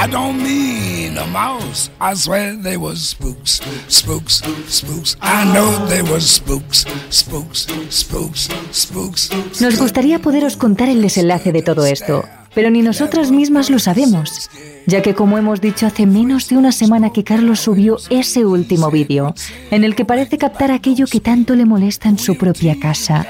I 0.00 0.08
don't 0.10 0.42
mean 0.42 1.18
a 1.18 1.26
mouse. 1.26 1.90
I 2.00 2.14
swear 2.14 2.56
they 2.56 2.78
was 2.78 3.06
spooks, 3.06 3.60
spooks, 3.88 4.40
spooks. 4.68 5.16
I 5.20 5.44
know 5.52 5.68
they 5.88 6.00
was 6.00 6.24
spooks, 6.24 6.86
spooks, 7.10 7.66
spooks, 7.90 8.48
spooks. 8.72 9.30
Nos 9.60 9.78
gustaría 9.78 10.20
poderos 10.20 10.56
contar 10.56 10.88
el 10.88 11.02
desenlace 11.02 11.52
de 11.52 11.60
todo 11.60 11.84
esto, 11.84 12.24
pero 12.54 12.70
ni 12.70 12.82
nosotras 12.82 13.30
mismas 13.30 13.70
lo 13.70 13.78
sabemos, 13.78 14.50
ya 14.86 15.02
que 15.02 15.14
como 15.14 15.38
hemos 15.38 15.60
dicho 15.60 15.86
hace 15.86 16.06
menos 16.06 16.48
de 16.48 16.56
una 16.56 16.72
semana 16.72 17.12
que 17.12 17.24
Carlos 17.24 17.60
subió 17.60 17.98
ese 18.10 18.44
último 18.44 18.90
vídeo, 18.90 19.34
en 19.70 19.84
el 19.84 19.94
que 19.94 20.04
parece 20.04 20.38
captar 20.38 20.70
aquello 20.70 21.06
que 21.06 21.20
tanto 21.20 21.54
le 21.54 21.64
molesta 21.64 22.08
en 22.08 22.18
su 22.18 22.36
propia 22.36 22.78
casa. 22.78 23.26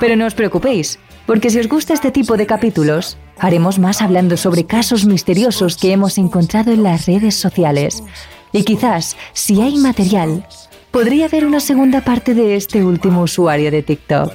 Pero 0.00 0.16
no 0.16 0.26
os 0.26 0.34
preocupéis, 0.34 0.98
porque 1.26 1.50
si 1.50 1.58
os 1.58 1.68
gusta 1.68 1.94
este 1.94 2.10
tipo 2.10 2.36
de 2.36 2.46
capítulos, 2.46 3.16
haremos 3.38 3.78
más 3.78 4.02
hablando 4.02 4.36
sobre 4.36 4.64
casos 4.64 5.04
misteriosos 5.06 5.76
que 5.76 5.92
hemos 5.92 6.18
encontrado 6.18 6.72
en 6.72 6.82
las 6.82 7.06
redes 7.06 7.34
sociales. 7.34 8.02
Y 8.52 8.62
quizás, 8.62 9.16
si 9.32 9.60
hay 9.60 9.76
material, 9.76 10.46
podría 10.90 11.26
haber 11.26 11.44
una 11.44 11.60
segunda 11.60 12.02
parte 12.02 12.34
de 12.34 12.56
este 12.56 12.84
último 12.84 13.22
usuario 13.22 13.70
de 13.70 13.82
TikTok. 13.82 14.32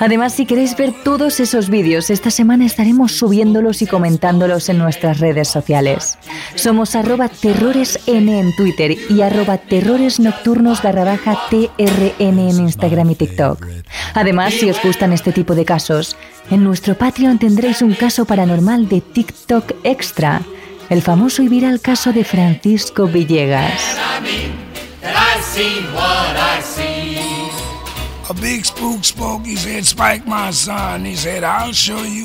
Además, 0.00 0.32
si 0.32 0.46
queréis 0.46 0.74
ver 0.76 0.94
todos 1.04 1.40
esos 1.40 1.68
vídeos, 1.68 2.08
esta 2.08 2.30
semana 2.30 2.64
estaremos 2.64 3.12
subiéndolos 3.12 3.82
y 3.82 3.86
comentándolos 3.86 4.70
en 4.70 4.78
nuestras 4.78 5.20
redes 5.20 5.48
sociales. 5.48 6.18
Somos 6.54 6.96
arroba 6.96 7.28
terroresn 7.28 8.28
en 8.30 8.56
Twitter 8.56 8.96
y 9.10 9.20
arroba 9.20 9.58
terroresnocturnos 9.58 10.82
barra 10.82 11.04
baja 11.04 11.38
trn 11.50 12.38
en 12.38 12.60
Instagram 12.60 13.10
y 13.10 13.14
TikTok. 13.14 13.66
Además, 14.14 14.54
si 14.54 14.70
os 14.70 14.82
gustan 14.82 15.12
este 15.12 15.32
tipo 15.32 15.54
de 15.54 15.66
casos, 15.66 16.16
en 16.50 16.64
nuestro 16.64 16.94
Patreon 16.96 17.38
tendréis 17.38 17.82
un 17.82 17.92
caso 17.92 18.24
paranormal 18.24 18.88
de 18.88 19.02
TikTok 19.02 19.74
Extra, 19.84 20.40
el 20.88 21.02
famoso 21.02 21.42
y 21.42 21.48
viral 21.48 21.80
caso 21.82 22.12
de 22.14 22.24
Francisco 22.24 23.06
Villegas. 23.06 23.98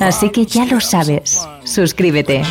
Así 0.02 0.30
que 0.30 0.46
ya 0.46 0.66
lo 0.66 0.80
sabes. 0.80 1.48
Suscríbete. 1.64 2.44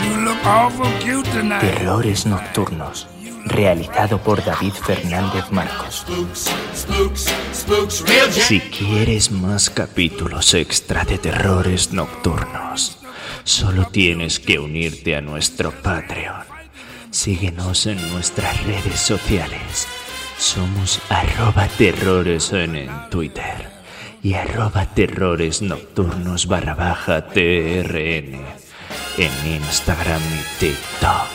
Terrores 1.61 2.27
Nocturnos. 2.27 3.07
Realizado 3.45 4.19
por 4.19 4.45
David 4.45 4.73
Fernández 4.73 5.45
Marcos. 5.51 6.05
Si 8.31 8.61
quieres 8.61 9.31
más 9.31 9.71
capítulos 9.71 10.55
extra 10.55 11.05
de 11.05 11.19
Terrores 11.19 11.93
Nocturnos, 11.93 12.99
solo 13.45 13.87
tienes 13.87 14.41
que 14.41 14.59
unirte 14.59 15.15
a 15.15 15.21
nuestro 15.21 15.71
Patreon. 15.71 16.45
Síguenos 17.11 17.87
en 17.87 18.11
nuestras 18.11 18.65
redes 18.65 18.99
sociales 18.99 19.87
somos 20.39 21.01
arroba 21.09 21.69
terrores 21.79 22.53
en, 22.53 22.89
Twitter 23.11 23.69
y 24.23 24.35
arroba 24.35 24.87
terrores 24.87 25.63
nocturnos 25.63 26.47
barra 26.47 26.75
baja 26.75 27.27
TRN 27.29 28.45
en 29.19 29.47
Instagram 29.47 30.23
y 30.23 30.61
TikTok. 30.61 31.34